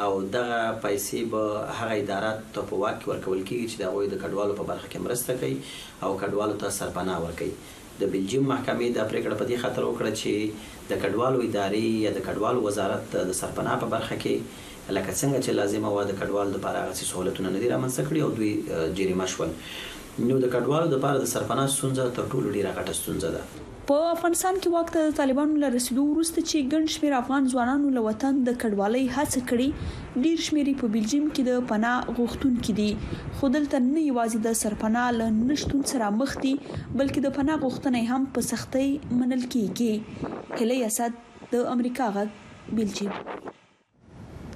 او 0.04 0.20
دغه 0.22 0.58
پیسې 0.82 1.20
به 1.30 1.40
هغه 1.78 1.94
ادارات 2.00 2.42
ته 2.56 2.60
په 2.72 2.80
واک 2.82 2.98
ورکول 3.12 3.40
کیږي 3.48 3.66
چې 3.70 3.76
د 3.84 3.94
غوي 3.94 4.06
د 4.10 4.16
کډوالو 4.24 4.58
په 4.58 4.64
برخه 4.70 4.86
کې 4.92 4.98
مرسته 5.06 5.30
کوي 5.40 5.58
او 6.04 6.10
کډوالو 6.22 6.58
ته 6.62 6.68
سرپناه 6.78 7.16
ورکوي 7.24 7.54
د 8.02 8.12
بلجیم 8.12 8.44
محکمې 8.52 8.88
د 8.92 9.00
پریکړه 9.12 9.34
په 9.40 9.44
دې 9.50 9.56
خاطر 9.62 9.82
وکړه 9.86 10.12
چې 10.20 10.32
د 10.90 11.00
کډوالو 11.04 11.38
ادارې 11.46 11.84
یا 12.06 12.10
د 12.18 12.24
کډوالو 12.26 12.58
وزارت 12.66 13.12
د 13.30 13.32
سرپناه 13.40 13.76
په 13.84 13.92
برخه 13.96 14.16
کې 14.22 14.34
لکه 14.96 15.10
څنګه 15.20 15.38
چې 15.44 15.50
لازمه 15.60 15.88
و 15.94 15.98
د 16.10 16.20
کډوالو 16.20 16.50
لپاره 16.58 16.78
هغه 16.84 16.94
سہولتونه 17.10 17.48
نه 17.56 17.64
دي 17.64 17.68
رامنځته 17.74 18.02
کړي 18.08 18.20
او 18.24 18.30
دوی 18.38 18.52
جریمه 19.00 19.26
شول 19.34 19.50
نو 20.28 20.34
د 20.44 20.46
کډوالو 20.54 20.86
لپاره 20.94 21.16
د 21.24 21.32
سرپناه 21.34 21.68
ستونزه 21.78 22.02
تر 22.20 22.24
ټولو 22.36 22.48
ډیره 22.58 22.70
غټه 22.78 22.92
ستونزه 23.00 23.28
ده 23.38 23.42
په 23.88 23.98
افغانستان 24.14 24.56
کې 24.62 24.70
وخت 24.72 24.96
د 24.96 25.12
طالبانو 25.18 25.54
له 25.60 25.68
رسیدو 25.74 26.02
وروسته 26.08 26.42
چې 26.48 26.66
ګڼ 26.72 26.80
شمیر 26.94 27.14
افغان 27.18 27.46
ځوانانو 27.52 27.92
له 27.94 28.00
وطن 28.06 28.40
د 28.48 28.54
کډوالۍ 28.64 29.04
هڅه 29.16 29.40
کړې 29.50 30.24
ډیر 30.26 30.42
شمیر 30.48 30.68
په 30.82 30.90
بلجیم 30.96 31.30
کې 31.36 31.46
د 31.46 31.64
پناه 31.70 32.12
غوښتونکو 32.18 32.76
دي 32.80 32.88
خو 33.38 33.50
دلته 33.56 33.80
نه 33.88 34.02
یوازې 34.08 34.42
د 34.48 34.58
سرپناه 34.62 35.16
له 35.22 35.30
نشټون 35.40 35.88
سره 35.94 36.12
مخ 36.20 36.36
دي 36.46 36.52
بلکې 36.60 37.28
د 37.28 37.34
پناه 37.38 37.62
غوښتنې 37.64 38.04
هم 38.12 38.28
په 38.36 38.46
سختۍ 38.50 38.92
منل 39.22 39.48
کیږي 39.56 40.58
کله 40.60 40.82
اسد 40.90 41.56
د 41.56 41.64
امریکا 41.76 42.10
غ 42.18 42.28
بلجیم 42.72 43.56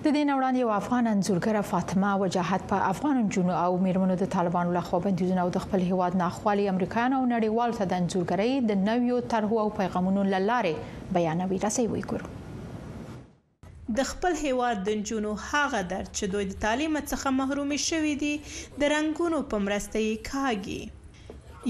د 0.04 0.10
دې 0.14 0.22
نوړان 0.28 0.56
یو 0.58 0.70
افغان 0.76 1.06
انځورګر 1.08 1.56
فاطمه 1.66 2.12
وجاهت 2.20 2.62
په 2.70 2.86
افغان 2.92 3.18
جنو 3.34 3.50
او 3.64 3.74
میرمنو 3.82 4.14
د 4.22 4.30
طالبانو 4.34 4.72
له 4.76 4.80
خوا 4.86 4.98
بندیزونه 5.04 5.42
او 5.44 5.50
د 5.56 5.60
خپل 5.66 5.82
هیواد 5.90 6.16
ناخوالي 6.22 6.64
امریکایانو 6.72 7.20
او 7.20 7.26
نړیوال 7.34 7.74
ته 7.76 7.84
د 7.92 7.94
انځورګرۍ 8.00 8.66
د 8.70 8.80
نویو 8.88 9.18
طرحو 9.34 9.60
او 9.64 9.66
پیغامونو 9.76 10.24
لاره 10.32 10.72
بیانوي 11.18 11.58
راځي 11.64 11.84
وګورو 11.92 12.26
د 14.00 14.08
خپل 14.12 14.34
هیواد 14.42 14.82
د 14.90 15.04
جنو 15.12 15.36
هغه 15.44 15.84
در 15.94 16.08
چې 16.08 16.30
دوی 16.34 16.48
د 16.52 16.58
تعلیم 16.66 16.98
څخه 17.12 17.32
محروم 17.38 17.70
شوي 17.88 18.16
دي 18.24 18.32
د 18.48 18.82
رنګونو 18.96 19.40
په 19.54 19.62
مرسته 19.68 20.04
یې 20.08 20.16
کاږي 20.32 20.82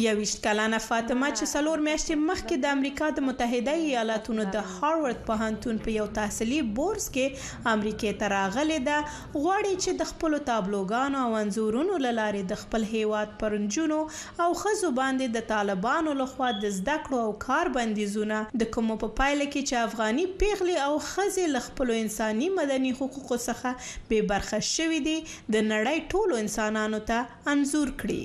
یوشت 0.01 0.43
کلانه 0.45 0.79
فاطمه 0.83 1.27
چې 1.31 1.47
څلور 1.53 1.81
میاشتې 1.87 2.15
مخکې 2.29 2.57
د 2.61 2.71
امریکا 2.77 3.09
د 3.17 3.25
متحده 3.25 3.73
ایالاتونو 3.87 4.45
د 4.55 4.65
هاروارد 4.77 5.19
پوهنتون 5.27 5.81
په 5.87 5.95
یو 5.97 6.07
تحصیلي 6.19 6.61
بورس 6.79 7.09
کې 7.17 7.69
امریکای 7.73 8.13
ته 8.23 8.31
راغلې 8.35 8.89
ده 8.91 8.97
غواړي 9.11 9.85
چې 9.85 10.01
د 10.01 10.09
خپل 10.13 10.39
تابلوګانو 10.49 11.23
او 11.25 11.37
انزورونو 11.43 11.99
لارې 12.07 12.49
د 12.55 12.61
خپل 12.63 12.89
هیواد 12.95 13.37
پرنجونو 13.45 13.99
او 14.01 14.49
خزو 14.65 14.93
باندې 15.03 15.39
د 15.39 15.47
طالبانو 15.55 16.17
لخوا 16.25 16.51
د 16.65 16.75
زده 16.81 16.97
کړو 17.05 17.23
او 17.29 17.37
کار 17.47 17.73
بندیزونه 17.79 18.41
د 18.65 18.73
کوم 18.79 18.91
په 19.05 19.15
پایله 19.23 19.51
کې 19.55 19.71
چې 19.71 19.87
افغاني 19.91 20.27
پیغلې 20.43 20.85
او 20.91 21.01
خزې 21.13 21.57
ل 21.57 21.65
خپل 21.71 21.95
انساني 22.03 22.51
مدني 22.61 22.97
حقوقو 23.03 23.41
څخه 23.49 23.79
بې 23.87 24.35
برخه 24.35 24.65
شوې 24.75 25.09
دي 25.09 25.19
د 25.25 25.73
نړۍ 25.73 26.07
ټولو 26.15 26.43
انسانانو 26.47 27.07
ته 27.11 27.57
انزور 27.57 27.99
کړي 28.03 28.23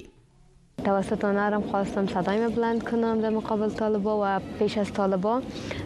توسط 0.86 1.24
هنرم 1.26 1.62
خواستم 1.62 2.06
صدایم 2.08 2.50
بلند 2.50 2.84
کنم 2.84 3.22
در 3.22 3.30
مقابل 3.30 3.70
طالبا 3.70 4.22
و 4.24 4.42
پیش 4.60 4.78
از 4.78 4.94
طالبا 4.94 5.42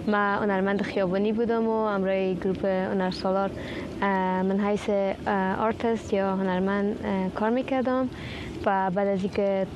من 0.08 0.36
هنرمند 0.44 0.82
خیابانی 0.82 1.34
بودم 1.34 1.68
و 1.68 1.70
امرای 1.70 2.36
گروپ 2.36 2.66
هنرسالار 2.66 3.52
من 4.44 4.60
حیث 4.66 4.90
آرتست 5.60 6.14
یا 6.14 6.36
هنرمند 6.36 6.98
کار 7.36 7.50
میکردم 7.50 8.10
و 8.66 8.92
بعد 8.96 9.08
از 9.08 9.20
اینکه 9.24 9.68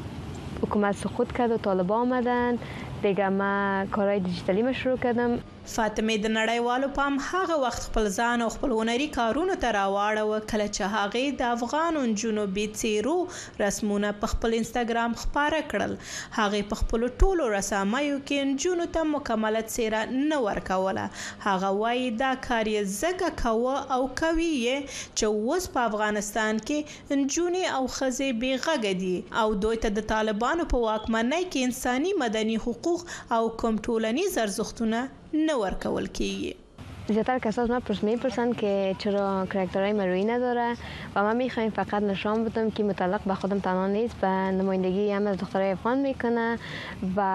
حکومت 0.64 0.96
سقوط 0.96 1.32
کرد 1.32 1.52
و 1.52 1.58
طالبا 1.58 1.96
آمدند 1.96 2.60
دیگه 3.04 3.30
ما 3.30 3.86
کارهای 3.92 4.20
دیجیتالی 4.20 4.62
ما 4.62 4.74
شروع 4.74 4.98
کردم 4.98 5.40
فاطمه 5.66 6.18
د 6.18 6.26
نړیوالو 6.28 6.88
پام 6.96 7.18
هغه 7.32 7.56
وخت 7.62 7.82
خپل 7.84 8.08
ځان 8.16 8.42
او 8.46 8.50
خپل 8.56 8.72
هنري 8.80 9.06
کارونو 9.16 9.54
ته 9.64 9.70
راواړو 9.76 10.42
کله 10.52 10.66
چې 10.66 10.90
هغه 10.96 11.38
د 11.40 11.48
افغان 11.56 11.98
جنوبي 12.24 12.66
تیرو 12.82 13.16
رسمونه 13.62 14.12
په 14.24 14.30
خپل 14.34 14.54
انستګرام 14.58 15.16
خپاره 15.22 15.62
کړل 15.72 15.96
هغه 16.36 16.62
په 16.74 16.82
خپل 16.82 17.08
ټولو 17.24 17.48
رسامایو 17.54 18.20
کې 18.28 18.62
جنو 18.66 18.86
ته 18.98 19.06
مکمله 19.14 19.64
څیره 19.72 20.28
نه 20.34 20.40
ورکوله 20.50 21.08
هغه 21.48 21.72
وایي 21.82 22.06
دا 22.22 22.30
کار 22.50 22.70
یې 22.74 22.94
زګه 23.00 23.34
کوه 23.42 23.98
او 23.98 24.08
کوي 24.22 24.52
چې 24.68 25.42
اوس 25.42 25.68
په 25.80 25.88
افغانستان 25.94 26.64
کې 26.70 27.18
انجونی 27.18 27.64
او 27.72 27.82
خزې 27.88 28.40
بیغه 28.46 28.94
دي 29.04 29.16
او 29.46 29.58
دوی 29.66 29.82
ته 29.88 29.94
د 29.98 30.08
طالبانو 30.14 30.70
په 30.76 30.86
واکمنۍ 30.88 31.44
کې 31.52 31.72
انساني 31.72 32.16
مدني 32.26 32.62
حقوق 32.70 32.84
حقوق 32.86 33.02
او 33.36 33.44
کوم 33.60 33.76
ټولنیز 33.86 34.34
ارزښتونه 34.44 35.00
نه 35.50 35.54
ورکول 35.62 36.06
کیږي 36.18 36.52
زیادتر 37.16 37.40
کسات 37.46 37.68
من 37.72 37.82
پرس 37.88 38.04
میپرسن 38.10 38.54
که 38.62 38.94
چرا 39.04 39.26
کرکترهای 39.54 39.94
مرویی 40.00 40.24
نداره 40.30 40.68
و 41.16 41.24
من 41.28 41.36
میخوایم 41.42 41.70
فقط 41.80 42.04
نشان 42.12 42.44
بدم 42.46 42.70
که 42.78 42.84
متعلق 42.92 43.22
به 43.32 43.36
خودم 43.42 43.60
تنها 43.68 43.88
نیست 43.94 44.16
به 44.22 44.28
نمایندگی 44.60 45.10
هم 45.12 45.28
از 45.34 45.38
دخترهای 45.44 45.72
افغان 45.78 45.98
میکنه 46.10 46.48
و 47.18 47.26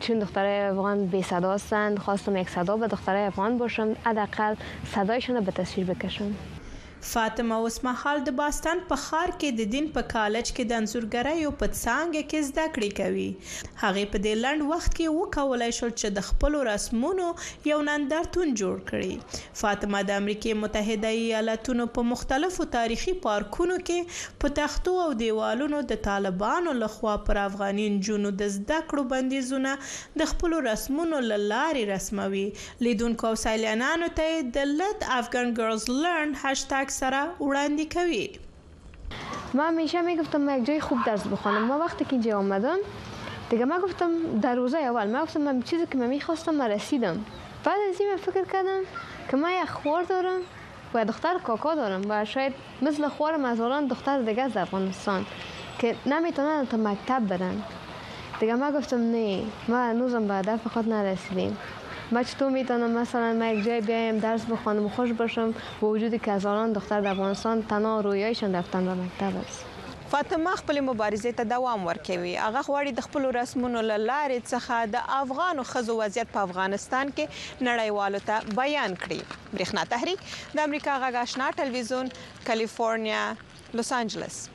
چون 0.00 0.18
دخترهای 0.26 0.60
افغان 0.66 1.06
بی 1.14 1.22
صدا 1.30 1.54
هستند 1.54 1.98
خواستم 2.08 2.36
یک 2.42 2.50
صدا 2.58 2.76
به 2.76 2.86
دخترهای 2.98 3.24
افغان 3.32 3.58
باشم 3.58 3.96
حداقل 4.06 4.54
صدایشون 4.94 5.36
رو 5.36 5.42
به 5.50 5.58
تصویر 5.62 5.86
بکشم 5.92 6.34
فاطمه 7.06 7.56
اوسمهال 7.64 8.22
د 8.28 8.32
باستان 8.38 8.80
په 8.90 8.96
ښار 9.02 9.32
کې 9.40 9.50
د 9.58 9.66
دین 9.74 9.86
په 9.96 10.02
کالج 10.12 10.48
کې 10.54 10.64
د 10.70 10.78
انزورګرۍ 10.82 11.44
او 11.48 11.52
په 11.60 11.70
څانګه 11.74 12.30
کې 12.30 12.46
زده 12.50 12.64
کړې 12.76 12.96
کوي 13.00 13.84
هغه 13.84 14.04
په 14.14 14.22
دې 14.24 14.32
لند 14.44 14.64
وخت 14.70 14.88
کې 14.96 15.12
وکولای 15.18 15.68
شو 15.78 15.90
چې 16.00 16.16
د 16.16 16.24
خپل 16.28 16.56
رسمونو 16.68 17.28
یو 17.70 17.78
نندرتون 17.90 18.54
جوړ 18.62 18.86
کړي 18.90 19.52
فاطمه 19.60 20.00
د 20.10 20.18
امریکای 20.22 20.56
متحده 20.62 21.12
ایالاتونو 21.20 21.86
په 21.98 22.06
مختلفو 22.14 22.66
تاریخي 22.78 23.14
پارکونو 23.28 23.78
کې 23.84 24.42
په 24.44 24.54
تختو 24.60 24.96
او 25.04 25.06
دیوالونو 25.22 25.84
د 25.94 26.02
طالبانو 26.08 26.74
لخوا 26.80 27.14
پر 27.30 27.42
افغاني 27.44 27.86
جنونو 28.08 28.34
د 28.42 28.52
زده 28.56 28.80
کړو 28.88 29.12
بندیزونه 29.14 29.76
د 30.24 30.32
خپل 30.34 30.58
رسمونو 30.70 31.22
لاري 31.54 31.86
رسموي 31.94 32.44
لیدونکو 32.88 33.32
او 33.32 33.40
سیلانیانو 33.46 34.12
ته 34.20 34.44
د 34.58 34.70
لټ 34.74 35.10
افغان 35.20 35.56
ګرلز 35.62 35.88
لرن 35.94 36.36
هاشټګ 36.44 36.94
سره 37.00 37.22
وړاندې 37.48 37.84
کوي 37.94 38.26
ما 39.58 39.64
همیشه 39.70 40.00
میگفتم 40.08 40.40
من 40.46 40.58
یک 40.58 40.66
جای 40.68 40.80
خوب 40.86 40.98
درس 41.06 41.26
بخوانم 41.34 41.64
ما 41.70 41.78
وقتی 41.80 42.04
که 42.04 42.12
اینجا 42.16 42.38
آمدم 42.38 42.78
دیگه 43.50 43.64
من 43.70 43.80
گفتم 43.84 44.10
در 44.44 44.54
روزه 44.60 44.78
اول 44.78 45.06
من 45.14 45.22
گفتم 45.22 45.40
من 45.48 45.62
چیزی 45.70 45.86
که 45.92 45.98
من 45.98 46.06
میخواستم 46.14 46.54
من 46.60 46.70
رسیدم 46.76 47.24
بعد 47.64 47.78
از 47.88 48.00
این 48.00 48.10
من 48.10 48.16
فکر 48.26 48.44
کردم 48.52 48.80
که 49.30 49.36
من 49.42 49.50
یک 49.62 49.68
خوار 49.76 50.02
دارم 50.12 50.40
و 50.94 51.04
دختر 51.04 51.38
کاکا 51.46 51.74
دارم 51.74 52.02
و 52.08 52.24
شاید 52.34 52.52
مثل 52.82 53.08
خوارم 53.08 53.44
از 53.44 53.60
آلان 53.60 53.86
دختر 53.86 54.22
دیگه 54.28 54.42
از 54.42 54.56
افغانستان 54.56 55.26
که 55.78 55.94
نمیتونن 56.06 56.66
تا 56.70 56.76
مکتب 56.76 57.22
برن 57.28 57.62
دیگه 58.40 58.54
من 58.54 58.70
گفتم 58.78 59.10
نه 59.14 59.42
ما 59.68 59.84
هنوزم 59.90 60.28
به 60.28 60.34
هدف 60.34 60.66
خود 60.74 60.88
نرسیدیم 60.88 61.56
ما 62.12 62.22
چطور 62.22 62.50
میتونم 62.50 62.90
مثلا 62.98 63.32
من 63.32 63.54
یک 63.58 63.64
جای 63.64 63.80
بیایم 63.80 64.18
درس 64.18 64.44
بخوانم 64.44 64.86
و 64.86 64.88
خوش 64.88 65.12
باشم 65.12 65.54
با 65.80 65.88
وجودی 65.88 66.18
که 66.18 66.32
هزاران 66.32 66.72
دختر 66.72 67.00
در 67.00 67.10
افغانستان 67.10 67.62
تنها 67.62 68.00
رویایشان 68.00 68.54
رفتن 68.54 68.84
به 68.84 68.90
مکتب 68.94 69.32
است 69.46 69.64
فاطمه 70.10 70.50
خپل 70.50 70.80
مبارزې 70.86 71.34
ته 71.36 71.44
دوام 71.44 71.86
ورکوي 71.86 72.36
هغه 72.36 72.62
غواړي 72.62 72.92
د 72.94 73.00
خپل 73.00 73.22
رسمونو 73.24 73.80
لارې 73.82 74.50
څخه 74.50 74.74
د 74.92 74.96
افغانو 75.08 75.62
خزو 75.62 75.96
وضعیت 76.00 76.26
په 76.32 76.40
افغانستان 76.40 77.06
کې 77.16 77.28
نړیوالو 77.62 78.20
ته 78.26 78.34
بیان 78.56 78.94
کړي 78.94 79.20
برېښنا 79.56 79.88
تحریک 79.90 80.18
د 80.56 80.58
امریکا 80.58 81.00
غاښنا 81.12 81.54
ټلویزیون 81.56 82.08
کالیفورنیا 82.46 83.22
لس 83.74 83.92
آنجلس 83.92 84.48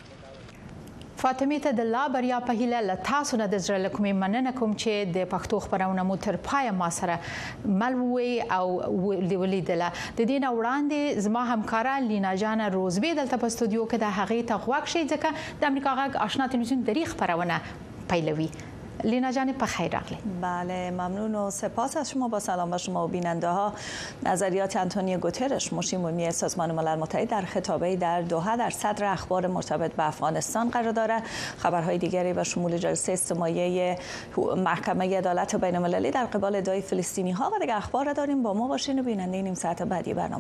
فاطمه 1.22 1.58
ته 1.64 1.72
د 1.80 1.84
لا 1.94 2.04
بریا 2.14 2.38
په 2.46 2.54
هیله 2.60 2.78
له 2.90 2.96
تاسو 3.08 3.38
نه 3.42 3.46
د 3.52 3.58
زړه 3.66 3.90
کومې 3.96 4.14
مننه 4.22 4.54
کوم 4.62 4.72
چې 4.84 5.12
د 5.18 5.28
پښتو 5.34 5.60
خبرونه 5.66 6.06
مو 6.12 6.18
تر 6.24 6.38
پای 6.48 6.70
ما 6.80 6.88
سره 6.96 7.18
ملوي 7.82 8.32
او 8.58 8.66
ولې 8.70 9.44
ولیدله 9.44 9.90
د 10.22 10.32
دې 10.32 10.42
نه 10.46 10.56
وړاندې 10.58 11.22
زما 11.28 11.44
همکارا 11.52 11.94
لینا 12.10 12.34
جان 12.46 12.66
روزبی 12.78 13.14
دلته 13.22 13.42
په 13.46 13.52
استودیو 13.56 13.86
کې 13.94 14.06
د 14.06 14.18
هغې 14.18 14.52
ته 14.52 14.66
غوښ 14.66 14.96
شي 14.96 15.06
ځکه 15.14 15.62
د 15.62 15.70
امریکا 15.72 15.96
غږ 16.02 16.22
آشنا 16.28 16.50
تلویزیون 16.58 16.84
دری 16.92 17.06
خبرونه 17.14 17.62
پیلوي 18.14 18.50
لینا 19.04 19.32
جان 19.32 19.52
به 19.52 19.66
خیر 19.66 19.98
بله 20.42 20.92
ممنون 20.92 21.36
و 21.36 21.52
سپاس 21.52 21.98
از 21.98 22.10
شما 22.10 22.28
با 22.28 22.40
سلام 22.40 22.72
به 22.72 22.78
شما 22.78 23.06
و 23.06 23.08
بیننده 23.08 23.48
ها 23.48 23.74
نظریات 24.24 24.76
انتونیو 24.76 25.20
گوترش 25.20 25.74
مشی 25.74 25.98
مهمی 25.98 26.32
سازمان 26.32 26.72
ملل 26.72 27.00
متحد 27.00 27.30
در 27.30 27.42
خطابه 27.42 27.96
در 27.96 28.22
دوحه 28.22 28.58
در 28.58 28.70
صدر 28.70 29.06
اخبار 29.06 29.48
مرتبط 29.48 29.94
به 29.96 30.08
افغانستان 30.08 30.70
قرار 30.70 30.92
دارد 30.92 31.24
خبرهای 31.58 31.98
دیگری 31.98 32.34
و 32.34 32.44
شمول 32.44 32.78
جلسه 32.78 33.12
استمایه 33.12 33.98
محکمه 34.58 35.18
عدالت 35.18 35.56
بین 35.56 35.76
المللی 35.76 36.12
در 36.12 36.26
قبال 36.26 36.56
ادعای 36.56 36.82
فلسطینی 36.82 37.32
ها 37.32 37.52
و 37.56 37.60
دیگر 37.62 37.78
اخبار 37.78 38.06
را 38.06 38.14
داریم 38.14 38.44
با 38.44 38.54
ما 38.54 38.68
باشین 38.68 39.00
و 39.00 39.04
بیننده 39.04 39.42
نیم 39.42 39.54
ساعت 39.54 39.82
بعدی 39.82 40.14
برنامه 40.14 40.32